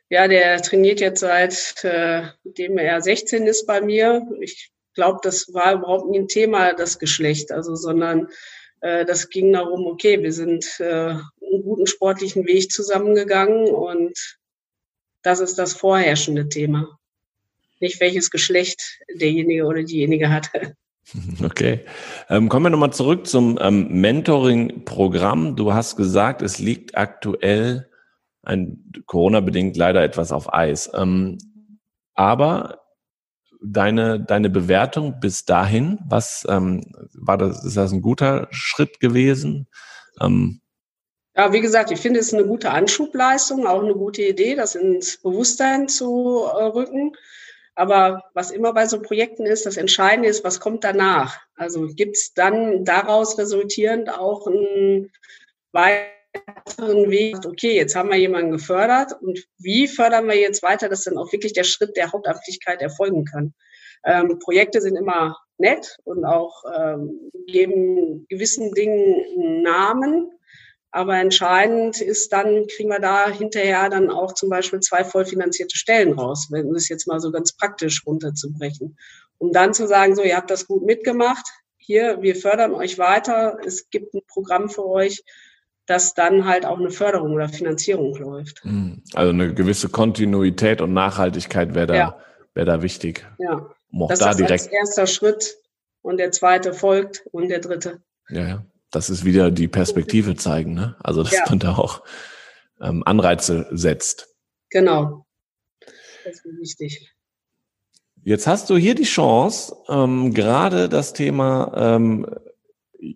ja, 0.10 0.30
der 0.30 0.62
trainiert 0.62 1.02
jetzt 1.02 1.20
seit 1.20 1.84
äh, 1.84 2.24
er 2.58 3.02
16 3.02 3.46
ist 3.48 3.65
bei 3.65 3.82
mir. 3.82 4.26
Ich 4.39 4.72
glaube, 4.94 5.20
das 5.24 5.54
war 5.54 5.74
überhaupt 5.74 6.10
nie 6.10 6.20
ein 6.20 6.30
Thema, 6.30 6.72
das 6.72 6.98
Geschlecht, 6.98 7.52
also 7.52 7.76
sondern 7.76 8.30
äh, 8.80 9.04
das 9.04 9.30
ging 9.30 9.52
darum, 9.52 9.88
okay, 9.88 10.24
wir 10.24 10.32
sind 10.32 10.80
äh, 10.80 10.86
einen 10.86 11.63
guten 11.63 11.86
sportlichen 11.86 12.46
Weg 12.48 12.72
zusammengegangen 12.72 13.68
und 13.68 14.38
das 15.26 15.40
ist 15.40 15.58
das 15.58 15.74
vorherrschende 15.74 16.50
Thema. 16.50 17.00
Nicht 17.80 18.00
welches 18.00 18.32
Geschlecht 18.32 19.00
derjenige 19.20 19.66
oder 19.66 19.84
diejenige 19.84 20.30
hatte. 20.30 20.76
Okay. 21.44 21.82
Ähm, 22.30 22.50
kommen 22.50 22.66
wir 22.66 22.72
nochmal 22.72 22.92
zurück 22.92 23.28
zum 23.28 23.60
ähm, 23.62 24.02
Mentoring-Programm. 24.02 25.56
Du 25.56 25.72
hast 25.72 25.98
gesagt, 25.98 26.42
es 26.42 26.58
liegt 26.58 26.98
aktuell 26.98 27.92
ein 28.42 28.92
Corona-bedingt 29.06 29.78
leider 29.78 30.04
etwas 30.04 30.32
auf 30.32 30.52
Eis. 30.52 30.90
Ähm, 30.96 31.38
aber 32.16 32.82
deine, 33.64 34.20
deine 34.20 34.50
Bewertung 34.50 35.20
bis 35.20 35.46
dahin, 35.46 36.00
was 36.08 36.46
ähm, 36.50 36.84
war 37.14 37.38
das, 37.38 37.64
ist 37.64 37.78
das 37.78 37.92
ein 37.92 38.02
guter 38.02 38.48
Schritt 38.52 39.00
gewesen? 39.00 39.68
Ähm, 40.20 40.62
ja, 41.38 41.52
wie 41.52 41.62
gesagt, 41.62 41.91
ich 41.91 42.00
finde 42.00 42.21
es 42.21 42.34
eine 42.34 42.45
gute 42.45 42.71
Anschubleistung, 42.71 43.67
auch 43.67 43.84
eine 43.84 43.93
gute 43.93 44.24
Idee, 44.24 44.56
das 44.56 44.76
ins 44.76 45.17
Bewusstsein 45.17 45.88
zu 45.89 46.43
äh, 46.43 46.63
rücken. 46.63 47.13
Aber 47.76 48.24
was 48.34 48.52
immer 48.52 48.74
bei 48.74 48.86
so 48.88 49.02
Projekten 49.02 49.45
ist, 49.45 49.65
das 49.65 49.76
Entscheidende 49.76 50.30
ist, 50.30 50.45
was 50.45 50.62
kommt 50.62 50.86
danach? 50.86 51.41
Also 51.56 51.88
gibt 51.88 52.15
es 52.15 52.34
dann 52.34 52.86
daraus 52.86 53.38
resultierend 53.38 54.10
auch 54.10 54.48
einen 54.48 55.12
weiteren 55.74 57.12
Weg, 57.12 57.36
okay, 57.45 57.76
jetzt 57.76 57.98
haben 57.98 58.10
wir 58.10 58.17
jemanden 58.17 58.52
gefördert 58.52 59.12
und 59.21 59.45
wie 59.58 59.89
fördern 59.89 60.28
wir 60.28 60.39
jetzt 60.39 60.63
weiter, 60.63 60.88
dass 60.88 61.04
dann 61.04 61.17
auch 61.17 61.34
wirklich 61.34 61.52
der 61.52 61.65
Schritt 61.65 61.98
der 61.98 62.13
Hauptamtlichkeit 62.13 62.82
erfolgen 62.82 63.26
kann? 63.26 63.54
Ähm, 64.06 64.39
Projekte 64.39 64.80
sind 64.80 64.95
immer 64.95 65.38
nett 65.58 65.98
und 66.06 66.24
auch 66.24 66.63
ähm, 66.74 67.30
geben 67.48 68.26
gewissen 68.30 68.71
Dingen 68.74 69.63
Namen, 69.63 70.32
aber 70.96 71.18
entscheidend 71.18 72.00
ist 72.00 72.32
dann, 72.32 72.68
kriegen 72.68 72.88
wir 72.88 73.02
da 73.02 73.30
hinterher 73.30 73.90
dann 73.90 74.10
auch 74.10 74.34
zum 74.34 74.50
Beispiel 74.50 74.80
zwei 74.80 75.04
vollfinanzierte 75.04 75.76
Stellen 75.76 76.18
raus, 76.18 76.48
wenn 76.52 76.74
es 76.74 76.88
jetzt 76.88 77.06
mal 77.06 77.20
so 77.20 77.32
ganz 77.32 77.52
praktisch 77.52 78.06
runterzubrechen. 78.06 78.98
Um 79.38 79.52
dann 79.52 79.74
zu 79.74 79.90
sagen, 79.90 80.16
so, 80.16 80.24
ihr 80.24 80.38
habt 80.38 80.50
das 80.50 80.68
gut 80.68 80.86
mitgemacht, 80.86 81.46
hier, 81.76 82.22
wir 82.22 82.38
fördern 82.38 82.72
euch 82.74 82.98
weiter, 82.98 83.58
es 83.66 83.90
gibt 83.90 84.14
ein 84.14 84.22
Programm 84.26 84.70
für 84.70 84.88
euch, 84.88 85.22
dass 85.86 86.14
dann 86.14 86.46
halt 86.46 86.66
auch 86.66 86.80
eine 86.80 86.92
Förderung 86.92 87.34
oder 87.34 87.50
Finanzierung 87.50 88.16
läuft. 88.16 88.64
Hm. 88.64 89.04
Also 89.14 89.32
eine 89.32 89.54
gewisse 89.54 89.90
Kontinuität 89.90 90.80
und 90.80 90.94
Nachhaltigkeit 90.94 91.76
wäre 91.76 91.88
da, 91.88 91.96
ja. 91.96 92.20
wäre 92.54 92.68
da 92.68 92.82
wichtig. 92.82 93.28
Ja. 93.38 93.70
Um 93.92 94.08
das 94.08 94.20
da 94.20 94.32
ist 94.32 94.40
direkt 94.40 94.72
erster 94.72 95.08
Schritt 95.08 95.58
und 96.02 96.18
der 96.18 96.32
zweite 96.32 96.74
folgt 96.74 97.28
und 97.34 97.50
der 97.50 97.60
dritte. 97.60 98.02
Ja, 98.30 98.48
ja 98.48 98.66
das 98.96 99.10
ist 99.10 99.26
wieder 99.26 99.52
die 99.52 99.68
Perspektive 99.68 100.36
zeigen, 100.36 100.74
ne? 100.74 100.96
Also 101.04 101.24
dass 101.24 101.34
ja. 101.34 101.44
man 101.50 101.60
da 101.60 101.76
auch 101.76 102.04
ähm, 102.82 103.04
Anreize 103.06 103.68
setzt. 103.72 104.30
Genau. 104.70 105.26
Das 106.24 106.36
ist 106.44 106.46
wichtig. 106.46 107.12
Jetzt 108.24 108.48
hast 108.48 108.70
du 108.70 108.78
hier 108.78 108.96
die 108.96 109.04
Chance, 109.04 109.76
ähm, 109.88 110.34
gerade 110.34 110.90
das 110.90 111.14
Thema 111.14 111.72
ähm, 111.76 112.26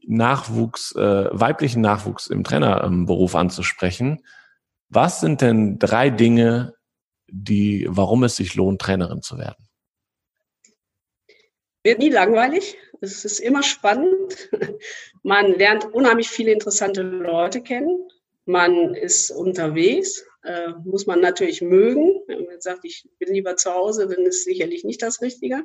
Nachwuchs, 0.05 0.93
äh, 0.95 1.29
weiblichen 1.31 1.81
Nachwuchs 1.81 2.27
im 2.27 2.43
Trainerberuf 2.43 3.35
anzusprechen. 3.35 4.23
Was 4.89 5.19
sind 5.19 5.41
denn 5.41 5.79
drei 5.79 6.11
Dinge, 6.11 6.75
die, 7.27 7.87
warum 7.89 8.23
es 8.23 8.35
sich 8.35 8.53
lohnt, 8.55 8.81
Trainerin 8.81 9.21
zu 9.21 9.37
werden? 9.37 9.67
Wird 11.83 11.99
nie 11.99 12.09
langweilig. 12.09 12.75
Es 13.01 13.25
ist 13.25 13.39
immer 13.39 13.63
spannend. 13.63 14.49
Man 15.23 15.53
lernt 15.53 15.85
unheimlich 15.93 16.29
viele 16.29 16.51
interessante 16.51 17.01
Leute 17.01 17.61
kennen. 17.61 18.07
Man 18.45 18.95
ist 18.95 19.31
unterwegs, 19.31 20.25
äh, 20.43 20.69
muss 20.83 21.05
man 21.05 21.21
natürlich 21.21 21.61
mögen. 21.61 22.21
Wenn 22.27 22.45
man 22.45 22.61
sagt, 22.61 22.83
ich 22.83 23.05
bin 23.19 23.33
lieber 23.33 23.55
zu 23.55 23.73
Hause, 23.73 24.07
dann 24.07 24.25
ist 24.25 24.43
sicherlich 24.43 24.83
nicht 24.83 25.01
das 25.01 25.21
Richtige. 25.21 25.63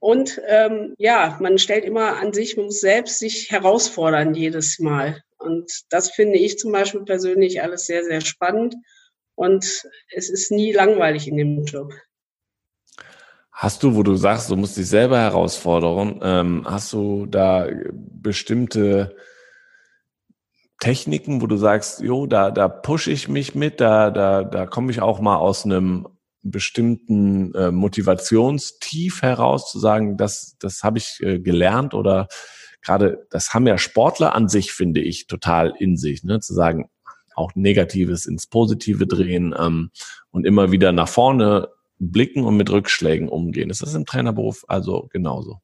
Und 0.00 0.40
ähm, 0.46 0.94
ja, 0.98 1.38
man 1.40 1.58
stellt 1.58 1.84
immer 1.84 2.16
an 2.16 2.32
sich, 2.32 2.56
man 2.56 2.66
muss 2.66 2.80
selbst 2.80 3.18
sich 3.18 3.50
herausfordern 3.50 4.34
jedes 4.34 4.78
Mal. 4.78 5.22
Und 5.38 5.70
das 5.90 6.10
finde 6.10 6.38
ich 6.38 6.58
zum 6.58 6.72
Beispiel 6.72 7.02
persönlich 7.04 7.62
alles 7.62 7.86
sehr, 7.86 8.02
sehr 8.04 8.22
spannend. 8.22 8.74
Und 9.34 9.86
es 10.10 10.30
ist 10.30 10.50
nie 10.50 10.72
langweilig 10.72 11.28
in 11.28 11.36
dem 11.36 11.64
Job. 11.64 11.92
Hast 13.60 13.82
du, 13.82 13.94
wo 13.94 14.02
du 14.02 14.16
sagst, 14.16 14.50
du 14.50 14.56
musst 14.56 14.78
dich 14.78 14.88
selber 14.88 15.18
herausfordern, 15.18 16.18
ähm, 16.22 16.62
hast 16.66 16.94
du 16.94 17.26
da 17.26 17.68
bestimmte 17.92 19.14
Techniken, 20.78 21.42
wo 21.42 21.46
du 21.46 21.58
sagst, 21.58 22.00
jo, 22.00 22.24
da, 22.24 22.50
da 22.50 22.68
pushe 22.68 23.10
ich 23.10 23.28
mich 23.28 23.54
mit, 23.54 23.78
da, 23.78 24.10
da, 24.10 24.44
da 24.44 24.64
komme 24.64 24.90
ich 24.90 25.02
auch 25.02 25.20
mal 25.20 25.36
aus 25.36 25.66
einem 25.66 26.08
bestimmten 26.40 27.54
äh, 27.54 27.70
Motivationstief 27.70 29.20
heraus, 29.20 29.70
zu 29.70 29.78
sagen, 29.78 30.16
das, 30.16 30.56
das 30.58 30.82
habe 30.82 30.96
ich 30.96 31.18
äh, 31.20 31.38
gelernt 31.38 31.92
oder 31.92 32.28
gerade, 32.80 33.26
das 33.28 33.52
haben 33.52 33.66
ja 33.66 33.76
Sportler 33.76 34.34
an 34.34 34.48
sich, 34.48 34.72
finde 34.72 35.02
ich, 35.02 35.26
total 35.26 35.74
in 35.78 35.98
sich, 35.98 36.24
ne? 36.24 36.40
zu 36.40 36.54
sagen, 36.54 36.88
auch 37.34 37.54
Negatives 37.54 38.24
ins 38.24 38.46
Positive 38.46 39.06
drehen 39.06 39.54
ähm, 39.54 39.90
und 40.30 40.46
immer 40.46 40.72
wieder 40.72 40.92
nach 40.92 41.08
vorne 41.08 41.68
blicken 42.00 42.44
und 42.44 42.56
mit 42.56 42.70
Rückschlägen 42.70 43.28
umgehen. 43.28 43.70
Ist 43.70 43.82
das 43.82 43.94
im 43.94 44.06
Trainerberuf 44.06 44.64
also 44.66 45.08
genauso? 45.12 45.60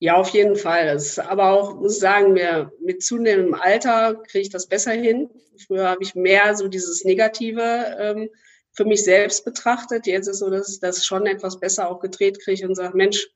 Ja, 0.00 0.16
auf 0.16 0.30
jeden 0.30 0.56
Fall. 0.56 0.86
Das 0.86 1.18
aber 1.18 1.50
auch, 1.50 1.78
muss 1.78 1.94
ich 1.94 2.00
sagen, 2.00 2.32
mir, 2.32 2.72
mit 2.80 3.02
zunehmendem 3.02 3.54
Alter 3.54 4.14
kriege 4.14 4.40
ich 4.40 4.50
das 4.50 4.66
besser 4.66 4.92
hin. 4.92 5.28
Früher 5.66 5.88
habe 5.88 6.02
ich 6.02 6.14
mehr 6.14 6.56
so 6.56 6.68
dieses 6.68 7.04
Negative 7.04 7.96
ähm, 7.98 8.30
für 8.72 8.86
mich 8.86 9.04
selbst 9.04 9.44
betrachtet. 9.44 10.06
Jetzt 10.06 10.26
ist 10.26 10.38
so, 10.38 10.48
dass 10.48 10.72
ich 10.72 10.80
das 10.80 11.04
schon 11.04 11.26
etwas 11.26 11.60
besser 11.60 11.90
auch 11.90 12.00
gedreht 12.00 12.42
kriege 12.42 12.66
und 12.66 12.74
sage, 12.74 12.96
Mensch, 12.96 13.28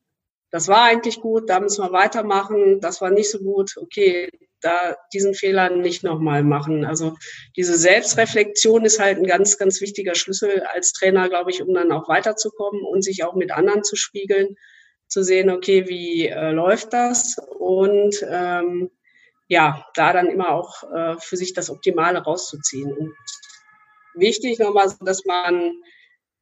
das 0.50 0.68
war 0.68 0.84
eigentlich 0.84 1.20
gut, 1.20 1.50
da 1.50 1.60
müssen 1.60 1.84
wir 1.84 1.92
weitermachen, 1.92 2.80
das 2.80 3.00
war 3.00 3.10
nicht 3.10 3.30
so 3.30 3.40
gut, 3.40 3.76
okay, 3.76 4.30
da 4.64 4.96
diesen 5.12 5.34
Fehler 5.34 5.70
nicht 5.70 6.02
nochmal 6.02 6.42
machen. 6.42 6.84
Also 6.84 7.16
diese 7.56 7.76
Selbstreflexion 7.76 8.84
ist 8.84 8.98
halt 8.98 9.18
ein 9.18 9.26
ganz, 9.26 9.58
ganz 9.58 9.80
wichtiger 9.80 10.14
Schlüssel 10.14 10.62
als 10.62 10.92
Trainer, 10.92 11.28
glaube 11.28 11.50
ich, 11.50 11.62
um 11.62 11.74
dann 11.74 11.92
auch 11.92 12.08
weiterzukommen 12.08 12.82
und 12.82 13.02
sich 13.02 13.24
auch 13.24 13.34
mit 13.34 13.52
anderen 13.52 13.84
zu 13.84 13.96
spiegeln, 13.96 14.56
zu 15.08 15.22
sehen, 15.22 15.50
okay, 15.50 15.88
wie 15.88 16.28
äh, 16.28 16.50
läuft 16.50 16.92
das 16.92 17.36
und 17.58 18.24
ähm, 18.28 18.90
ja, 19.46 19.86
da 19.94 20.12
dann 20.12 20.28
immer 20.28 20.52
auch 20.52 20.82
äh, 20.92 21.16
für 21.20 21.36
sich 21.36 21.52
das 21.52 21.70
Optimale 21.70 22.22
rauszuziehen. 22.22 22.92
Und 22.92 23.14
wichtig 24.14 24.58
nochmal, 24.58 24.92
dass 25.00 25.24
man 25.26 25.72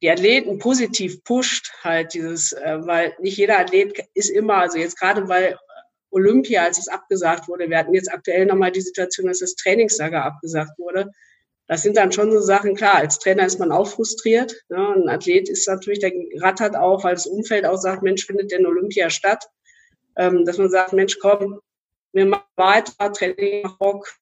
die 0.01 0.09
Athleten 0.09 0.59
positiv 0.59 1.23
pusht, 1.23 1.71
halt 1.83 2.13
dieses, 2.13 2.53
äh, 2.53 2.77
weil 2.85 3.15
nicht 3.19 3.37
jeder 3.37 3.59
Athlet 3.59 4.05
ist 4.13 4.29
immer, 4.29 4.55
also 4.55 4.77
jetzt 4.77 4.97
gerade 4.97 5.27
weil 5.27 5.57
Olympia, 6.13 6.63
als 6.63 6.77
es 6.77 6.87
abgesagt 6.87 7.47
wurde. 7.47 7.69
Wir 7.69 7.77
hatten 7.77 7.93
jetzt 7.93 8.11
aktuell 8.11 8.45
nochmal 8.45 8.71
die 8.71 8.81
Situation, 8.81 9.27
dass 9.27 9.39
das 9.39 9.55
Trainingslager 9.55 10.23
abgesagt 10.23 10.77
wurde. 10.77 11.11
Das 11.67 11.81
sind 11.81 11.97
dann 11.97 12.11
schon 12.11 12.31
so 12.31 12.39
Sachen, 12.39 12.75
klar, 12.75 12.95
als 12.95 13.19
Trainer 13.19 13.45
ist 13.45 13.59
man 13.59 13.71
auch 13.71 13.87
frustriert. 13.87 14.53
Ne? 14.69 14.77
Ein 14.77 15.09
Athlet 15.09 15.49
ist 15.49 15.67
natürlich, 15.67 15.99
der 15.99 16.11
rattert 16.41 16.75
auch, 16.75 17.03
weil 17.03 17.15
das 17.15 17.25
Umfeld 17.25 17.65
auch 17.65 17.77
sagt, 17.77 18.03
Mensch, 18.03 18.25
findet 18.25 18.51
denn 18.51 18.65
Olympia 18.65 19.09
statt? 19.09 19.45
Ähm, 20.15 20.45
dass 20.45 20.57
man 20.57 20.69
sagt, 20.69 20.93
Mensch, 20.93 21.17
komm, 21.19 21.59
wir 22.11 22.27
machen 22.27 22.43
weiter, 22.57 23.11
Training 23.11 23.65
Rock, 23.79 24.13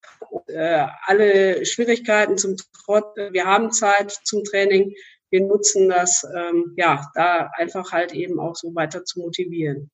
äh, 0.47 0.85
alle 1.05 1.65
Schwierigkeiten 1.65 2.37
zum 2.37 2.55
Trott, 2.85 3.17
wir 3.17 3.45
haben 3.45 3.71
Zeit 3.71 4.11
zum 4.23 4.45
Training, 4.45 4.93
wir 5.29 5.41
nutzen 5.41 5.89
das, 5.89 6.25
ähm, 6.33 6.73
ja, 6.77 7.09
da 7.15 7.49
einfach 7.57 7.91
halt 7.91 8.13
eben 8.13 8.39
auch 8.39 8.55
so 8.55 8.73
weiter 8.75 9.03
zu 9.03 9.19
motivieren 9.19 9.91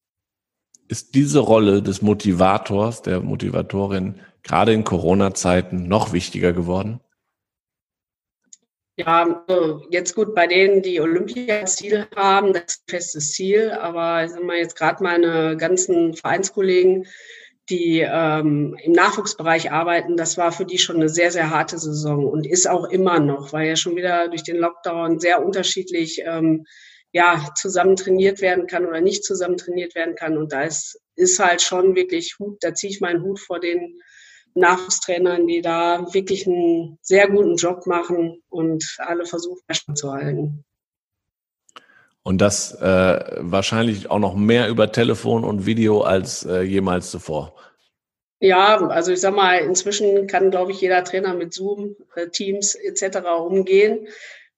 ist 0.87 1.15
diese 1.15 1.39
Rolle 1.39 1.81
des 1.81 2.01
Motivators, 2.01 3.01
der 3.01 3.21
Motivatorin, 3.21 4.19
gerade 4.43 4.73
in 4.73 4.83
Corona-Zeiten 4.83 5.87
noch 5.87 6.13
wichtiger 6.13 6.53
geworden? 6.53 6.99
Ja, 8.99 9.43
also 9.47 9.85
jetzt 9.91 10.15
gut, 10.15 10.33
bei 10.33 10.47
denen, 10.47 10.81
die 10.81 10.99
Olympiaziel 10.99 12.07
haben, 12.15 12.53
das 12.53 12.63
ist 12.63 12.83
ein 12.87 12.89
festes 12.89 13.33
Ziel, 13.33 13.71
aber 13.71 14.25
ich 14.25 14.31
sag 14.31 14.41
jetzt 14.57 14.75
gerade 14.75 15.03
meine 15.03 15.55
ganzen 15.55 16.15
Vereinskollegen, 16.15 17.05
die 17.69 17.99
ähm, 17.99 18.75
im 18.81 18.93
Nachwuchsbereich 18.93 19.71
arbeiten, 19.71 20.17
das 20.17 20.37
war 20.37 20.51
für 20.51 20.65
die 20.65 20.79
schon 20.79 20.95
eine 20.95 21.09
sehr, 21.09 21.31
sehr 21.31 21.51
harte 21.51 21.77
Saison 21.77 22.25
und 22.25 22.47
ist 22.47 22.67
auch 22.67 22.85
immer 22.85 23.19
noch, 23.19 23.53
weil 23.53 23.67
ja 23.67 23.75
schon 23.75 23.95
wieder 23.95 24.29
durch 24.29 24.43
den 24.43 24.57
Lockdown 24.57 25.19
sehr 25.19 25.45
unterschiedlich 25.45 26.23
ähm, 26.25 26.65
ja, 27.11 27.49
zusammen 27.55 27.95
trainiert 27.95 28.41
werden 28.41 28.67
kann 28.67 28.85
oder 28.85 29.01
nicht 29.01 29.23
zusammen 29.23 29.57
trainiert 29.57 29.95
werden 29.95 30.15
kann. 30.15 30.37
Und 30.37 30.51
da 30.51 30.63
ist, 30.63 30.99
ist 31.15 31.39
halt 31.39 31.61
schon 31.61 31.95
wirklich 31.95 32.37
Hut, 32.39 32.57
da 32.61 32.73
ziehe 32.73 32.91
ich 32.91 33.01
meinen 33.01 33.23
Hut 33.23 33.39
vor 33.39 33.59
den 33.59 34.01
Nachwuchstrainern, 34.55 35.47
die 35.47 35.61
da 35.61 36.05
wirklich 36.13 36.47
einen 36.47 36.97
sehr 37.01 37.29
guten 37.29 37.55
Job 37.55 37.85
machen 37.85 38.41
und 38.49 38.97
alle 38.97 39.25
versuchen, 39.25 39.61
zu 39.95 40.11
halten. 40.11 40.63
Und 42.23 42.39
das 42.39 42.73
äh, 42.73 43.37
wahrscheinlich 43.37 44.09
auch 44.11 44.19
noch 44.19 44.35
mehr 44.35 44.67
über 44.67 44.91
Telefon 44.91 45.45
und 45.45 45.65
Video 45.65 46.01
als 46.01 46.45
äh, 46.45 46.61
jemals 46.61 47.09
zuvor. 47.09 47.53
Ja, 48.39 48.85
also 48.89 49.13
ich 49.13 49.21
sag 49.21 49.33
mal, 49.33 49.59
inzwischen 49.59 50.27
kann, 50.27 50.51
glaube 50.51 50.71
ich, 50.71 50.81
jeder 50.81 51.03
Trainer 51.03 51.33
mit 51.33 51.53
Zoom, 51.53 51.95
äh, 52.15 52.27
Teams 52.27 52.75
etc. 52.75 53.19
umgehen. 53.39 54.07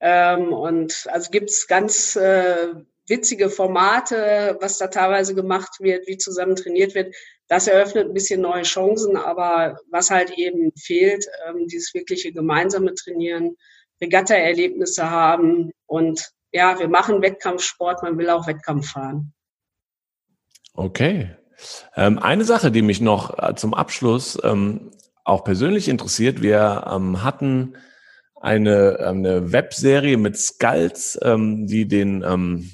Ähm, 0.01 0.53
und 0.53 1.07
also 1.11 1.29
gibt's 1.29 1.67
ganz 1.67 2.15
äh, 2.15 2.73
witzige 3.07 3.49
Formate, 3.49 4.57
was 4.61 4.77
da 4.77 4.87
teilweise 4.87 5.35
gemacht 5.35 5.79
wird, 5.79 6.07
wie 6.07 6.17
zusammen 6.17 6.55
trainiert 6.55 6.95
wird. 6.95 7.13
Das 7.47 7.67
eröffnet 7.67 8.07
ein 8.07 8.13
bisschen 8.13 8.41
neue 8.41 8.63
Chancen, 8.63 9.17
aber 9.17 9.79
was 9.89 10.11
halt 10.11 10.31
eben 10.37 10.71
fehlt, 10.77 11.25
ähm, 11.47 11.67
dieses 11.67 11.93
wirkliche 11.93 12.31
gemeinsame 12.31 12.93
Trainieren, 12.93 13.55
Regatta-Erlebnisse 14.01 15.09
haben 15.09 15.71
und 15.87 16.31
ja, 16.51 16.79
wir 16.79 16.87
machen 16.87 17.21
Wettkampfsport, 17.21 18.01
man 18.01 18.17
will 18.17 18.29
auch 18.29 18.47
Wettkampf 18.47 18.91
fahren. 18.91 19.33
Okay. 20.73 21.35
Ähm, 21.95 22.19
eine 22.19 22.45
Sache, 22.45 22.71
die 22.71 22.81
mich 22.81 23.01
noch 23.01 23.37
äh, 23.37 23.55
zum 23.55 23.73
Abschluss 23.73 24.37
ähm, 24.43 24.91
auch 25.25 25.43
persönlich 25.43 25.89
interessiert, 25.89 26.41
wir 26.41 26.87
ähm, 26.89 27.23
hatten 27.23 27.75
eine, 28.41 28.99
eine 28.99 29.51
Webserie 29.51 30.17
mit 30.17 30.37
Skulls, 30.37 31.19
ähm, 31.21 31.67
die 31.67 31.87
den 31.87 32.23
ähm, 32.23 32.69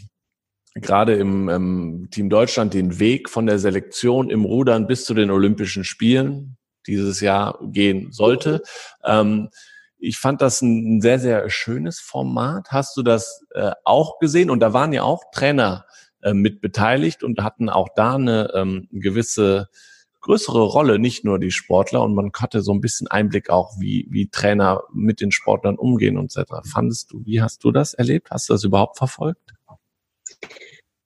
gerade 0.75 1.15
im 1.15 1.49
ähm, 1.49 2.07
Team 2.11 2.29
Deutschland 2.29 2.73
den 2.73 2.99
Weg 2.99 3.29
von 3.29 3.45
der 3.45 3.59
Selektion 3.59 4.29
im 4.29 4.43
Rudern 4.45 4.87
bis 4.87 5.05
zu 5.05 5.13
den 5.13 5.31
Olympischen 5.31 5.83
Spielen 5.83 6.57
dieses 6.85 7.21
Jahr 7.21 7.59
gehen 7.63 8.11
sollte. 8.11 8.61
Ähm, 9.03 9.49
ich 9.97 10.19
fand 10.19 10.41
das 10.41 10.61
ein 10.61 11.01
sehr, 11.01 11.19
sehr 11.19 11.49
schönes 11.49 11.99
Format. 11.99 12.67
Hast 12.69 12.97
du 12.97 13.01
das 13.01 13.43
äh, 13.55 13.71
auch 13.85 14.19
gesehen? 14.19 14.49
Und 14.49 14.59
da 14.59 14.73
waren 14.73 14.93
ja 14.93 15.03
auch 15.03 15.23
Trainer 15.31 15.85
äh, 16.21 16.33
mit 16.33 16.61
beteiligt 16.61 17.23
und 17.23 17.41
hatten 17.41 17.69
auch 17.69 17.89
da 17.95 18.15
eine 18.15 18.51
ähm, 18.53 18.87
gewisse 18.91 19.69
größere 20.25 20.63
Rolle, 20.63 20.97
nicht 20.97 21.23
nur 21.23 21.39
die 21.39 21.51
Sportler. 21.51 22.01
Und 22.01 22.15
man 22.15 22.31
hatte 22.35 22.61
so 22.61 22.73
ein 22.73 22.81
bisschen 22.81 23.07
Einblick 23.07 23.49
auch, 23.49 23.73
wie, 23.79 24.07
wie 24.09 24.27
Trainer 24.27 24.83
mit 24.91 25.21
den 25.21 25.31
Sportlern 25.31 25.75
umgehen 25.77 26.17
und 26.17 26.31
so 26.31 26.41
weiter. 26.41 26.63
Fandest 26.65 27.11
du, 27.11 27.21
wie 27.25 27.41
hast 27.41 27.63
du 27.63 27.71
das 27.71 27.93
erlebt? 27.93 28.31
Hast 28.31 28.49
du 28.49 28.53
das 28.53 28.63
überhaupt 28.63 28.97
verfolgt? 28.97 29.53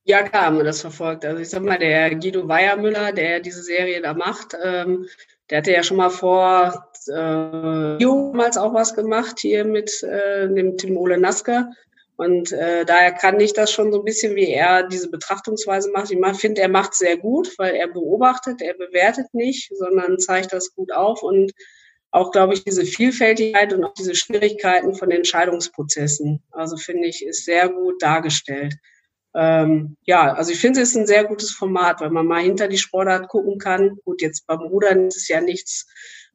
Ja, 0.06 0.24
klar 0.24 0.46
haben 0.46 0.58
wir 0.58 0.64
das 0.64 0.82
verfolgt. 0.82 1.26
Also 1.26 1.42
ich 1.42 1.50
sag 1.50 1.64
mal, 1.64 1.78
der 1.78 2.16
Guido 2.16 2.48
Weiermüller, 2.48 3.12
der 3.12 3.42
diese 3.42 3.62
Serie 3.62 4.02
da 4.02 4.14
macht, 4.14 4.56
ähm, 4.64 5.06
der 5.50 5.60
hatte 5.60 5.74
ja 5.74 5.84
schon 5.84 5.98
mal 5.98 6.10
vor 6.10 6.88
äh, 7.08 7.12
damals 7.12 8.58
auch 8.58 8.74
was 8.74 8.96
gemacht 8.96 9.40
hier 9.40 9.66
mit 9.66 10.02
äh, 10.04 10.48
dem 10.48 10.78
Tim 10.78 10.96
Ole 10.98 11.20
Nasker. 11.20 11.70
Und 12.20 12.52
äh, 12.52 12.84
daher 12.86 13.14
kann 13.14 13.40
ich 13.40 13.54
das 13.54 13.72
schon 13.72 13.94
so 13.94 14.00
ein 14.00 14.04
bisschen, 14.04 14.36
wie 14.36 14.50
er 14.50 14.84
diese 14.84 15.10
Betrachtungsweise 15.10 15.90
macht. 15.90 16.12
Ich 16.12 16.20
finde, 16.40 16.62
er 16.62 16.68
macht 16.68 16.94
sehr 16.94 17.16
gut, 17.16 17.58
weil 17.58 17.76
er 17.76 17.88
beobachtet, 17.88 18.62
er 18.62 18.74
bewertet 18.74 19.28
nicht, 19.34 19.72
sondern 19.76 20.20
zeigt 20.20 20.52
das 20.52 20.76
gut 20.76 20.92
auf 20.92 21.24
und 21.24 21.54
auch, 22.12 22.32
glaube 22.32 22.54
ich, 22.54 22.66
diese 22.66 22.86
Vielfältigkeit 22.86 23.72
und 23.72 23.86
auch 23.86 23.94
diese 23.94 24.16
Schwierigkeiten 24.16 24.96
von 24.96 25.12
Entscheidungsprozessen. 25.12 26.44
Also 26.52 26.76
finde 26.76 27.08
ich, 27.08 27.26
ist 27.26 27.46
sehr 27.46 27.70
gut 27.70 28.02
dargestellt 28.02 28.76
ähm, 29.36 29.96
ja, 30.06 30.34
also 30.34 30.52
ich 30.52 30.60
finde, 30.60 30.82
es 30.82 30.90
ist 30.90 30.96
ein 30.96 31.08
sehr 31.08 31.24
gutes 31.26 31.52
Format, 31.52 32.02
weil 32.02 32.10
man 32.10 32.26
mal 32.26 32.42
hinter 32.42 32.68
die 32.68 32.78
Sportart 32.78 33.28
gucken 33.28 33.60
kann. 33.60 33.98
Gut, 34.04 34.22
jetzt 34.22 34.48
beim 34.48 34.62
Rudern 34.62 35.08
ist 35.08 35.18
es 35.18 35.28
ja 35.28 35.40
nichts 35.40 35.88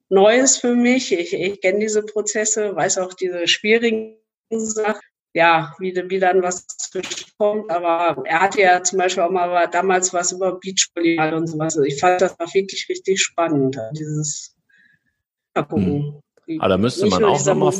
Neues 0.09 0.59
für 0.59 0.75
mich. 0.75 1.12
Ich, 1.12 1.35
ich 1.35 1.61
kenne 1.61 1.81
diese 1.81 2.03
Prozesse, 2.03 2.77
weiß 2.77 2.99
auch 2.99 3.14
diese 3.14 3.49
schwierigen 3.49 4.16
Sachen. 4.51 5.01
Ja, 5.35 5.75
wie, 5.81 5.92
wie 5.94 6.18
dann 6.20 6.42
was 6.42 6.64
kommt. 7.38 7.70
Aber 7.70 8.25
er 8.25 8.40
hatte 8.40 8.61
ja 8.61 8.83
zum 8.83 8.99
Beispiel 8.99 9.25
auch 9.25 9.31
mal 9.31 9.66
damals 9.66 10.14
was 10.14 10.33
über 10.33 10.59
Beachvolleyball 10.59 11.35
und 11.35 11.49
sowas. 11.49 11.77
Also 11.77 11.83
ich 11.83 12.01
fand 12.01 12.20
das 12.20 12.38
war 12.38 12.47
wirklich 12.55 12.87
richtig 12.88 13.20
spannend. 13.20 13.77
Dieses 13.92 14.57
gucken. 15.62 16.23
Hm. 16.47 16.61
Aber 16.61 16.68
da 16.68 16.79
müsste 16.79 17.07
man 17.07 17.25
auch 17.25 17.44
nochmal. 17.44 17.73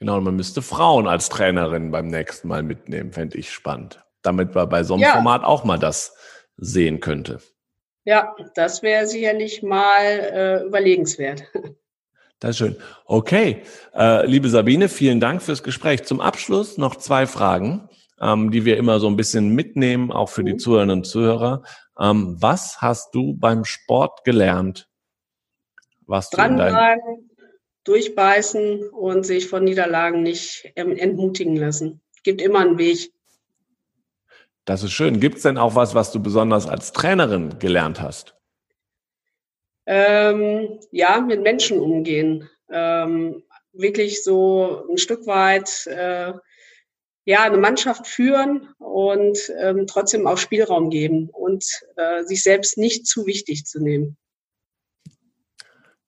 Genau, 0.00 0.20
man 0.20 0.36
müsste 0.36 0.60
Frauen 0.60 1.06
als 1.06 1.28
Trainerin 1.28 1.90
beim 1.90 2.08
nächsten 2.08 2.48
Mal 2.48 2.62
mitnehmen, 2.62 3.12
fände 3.12 3.38
ich 3.38 3.50
spannend. 3.50 4.04
Damit 4.22 4.54
man 4.54 4.68
bei 4.68 4.82
so 4.82 4.94
einem 4.94 5.02
ja. 5.02 5.12
Format 5.12 5.44
auch 5.44 5.64
mal 5.64 5.78
das 5.78 6.14
sehen 6.56 7.00
könnte. 7.00 7.40
Ja, 8.04 8.34
das 8.54 8.82
wäre 8.82 9.06
sicherlich 9.06 9.62
mal 9.62 10.04
äh, 10.04 10.64
überlegenswert. 10.66 11.44
Das 12.40 12.50
ist 12.50 12.58
schön. 12.58 12.76
Okay, 13.06 13.62
äh, 13.94 14.26
liebe 14.26 14.48
Sabine, 14.48 14.88
vielen 14.88 15.20
Dank 15.20 15.42
fürs 15.42 15.62
Gespräch. 15.62 16.04
Zum 16.04 16.20
Abschluss 16.20 16.78
noch 16.78 16.96
zwei 16.96 17.26
Fragen, 17.26 17.88
ähm, 18.20 18.50
die 18.50 18.64
wir 18.64 18.76
immer 18.76 19.00
so 19.00 19.06
ein 19.08 19.16
bisschen 19.16 19.50
mitnehmen, 19.54 20.12
auch 20.12 20.28
für 20.28 20.44
die 20.44 20.54
mhm. 20.54 20.58
Zuhörerinnen 20.58 20.98
und 20.98 21.04
Zuhörer. 21.04 21.62
Ähm, 21.98 22.36
was 22.40 22.82
hast 22.82 23.14
du 23.14 23.34
beim 23.34 23.64
Sport 23.64 24.24
gelernt? 24.24 24.88
Was 26.06 26.28
dein 26.30 26.58
durchbeißen 27.84 28.88
und 28.88 29.24
sich 29.24 29.48
von 29.48 29.64
Niederlagen 29.64 30.22
nicht 30.22 30.72
entmutigen 30.74 31.56
lassen. 31.56 32.00
Es 32.16 32.22
gibt 32.22 32.40
immer 32.40 32.60
einen 32.60 32.78
Weg. 32.78 33.12
Das 34.64 34.82
ist 34.82 34.92
schön. 34.92 35.20
Gibt 35.20 35.36
es 35.36 35.42
denn 35.42 35.58
auch 35.58 35.74
was, 35.74 35.94
was 35.94 36.10
du 36.10 36.20
besonders 36.20 36.66
als 36.66 36.92
Trainerin 36.92 37.58
gelernt 37.58 38.00
hast? 38.00 38.34
Ähm, 39.86 40.80
ja, 40.90 41.20
mit 41.20 41.42
Menschen 41.42 41.78
umgehen. 41.78 42.48
Ähm, 42.70 43.42
wirklich 43.72 44.22
so 44.22 44.86
ein 44.90 44.98
Stück 44.98 45.26
weit 45.26 45.86
äh, 45.86 46.32
ja 47.24 47.42
eine 47.42 47.56
Mannschaft 47.56 48.06
führen 48.06 48.68
und 48.78 49.38
ähm, 49.58 49.86
trotzdem 49.86 50.26
auch 50.26 50.38
Spielraum 50.38 50.90
geben 50.90 51.28
und 51.30 51.64
äh, 51.96 52.24
sich 52.24 52.42
selbst 52.42 52.78
nicht 52.78 53.06
zu 53.06 53.26
wichtig 53.26 53.64
zu 53.64 53.80
nehmen. 53.80 54.16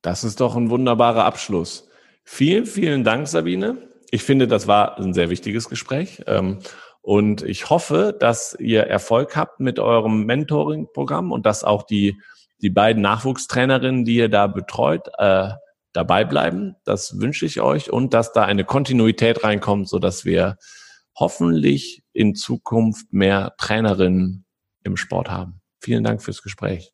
Das 0.03 0.25
ist 0.25 0.41
doch 0.41 0.57
ein 0.57 0.71
wunderbarer 0.71 1.25
Abschluss. 1.25 1.89
Vielen, 2.23 2.67
vielen 2.67 3.03
Dank, 3.03 3.29
Sabine. 3.29 3.89
Ich 4.11 4.23
finde, 4.23 4.47
das 4.47 4.67
war 4.67 4.99
ein 4.99 5.15
sehr 5.15 5.31
wichtiges 5.31 5.69
Gespräch. 5.69 6.23
Ähm, 6.27 6.61
und 7.03 7.43
ich 7.43 7.71
hoffe, 7.71 8.17
dass 8.19 8.57
ihr 8.59 8.83
Erfolg 8.83 9.37
habt 9.37 9.61
mit 9.61 9.79
eurem 9.79 10.27
Mentoring-Programm 10.27 11.33
und 11.33 11.47
dass 11.47 11.65
auch 11.65 11.85
die, 11.85 12.21
die 12.63 12.71
beiden 12.71 13.03
Nachwuchstrainerinnen, 13.03 14.05
die 14.05 14.17
ihr 14.17 14.29
da 14.29 14.47
betreut, 14.47 15.09
äh, 15.19 15.51
dabei 15.93 16.25
bleiben. 16.25 16.77
Das 16.85 17.19
wünsche 17.19 17.47
ich 17.47 17.61
euch 17.61 17.91
und 17.91 18.15
dass 18.15 18.33
da 18.33 18.45
eine 18.45 18.65
Kontinuität 18.65 19.45
reinkommt, 19.45 19.89
so 19.89 19.99
dass 19.99 20.25
wir 20.25 20.57
hoffentlich 21.19 22.03
in 22.13 22.35
Zukunft 22.35 23.13
mehr 23.13 23.55
Trainerinnen 23.59 24.45
im 24.83 24.97
Sport 24.97 25.31
haben. 25.31 25.61
Vielen 25.81 26.05
Dank 26.05 26.23
fürs 26.23 26.43
Gespräch. 26.43 26.93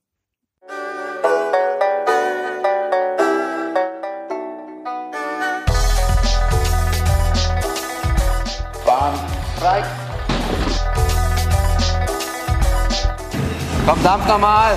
Streik. 9.63 9.85
Komm, 13.87 14.03
dampf 14.03 14.27
nochmal. 14.27 14.77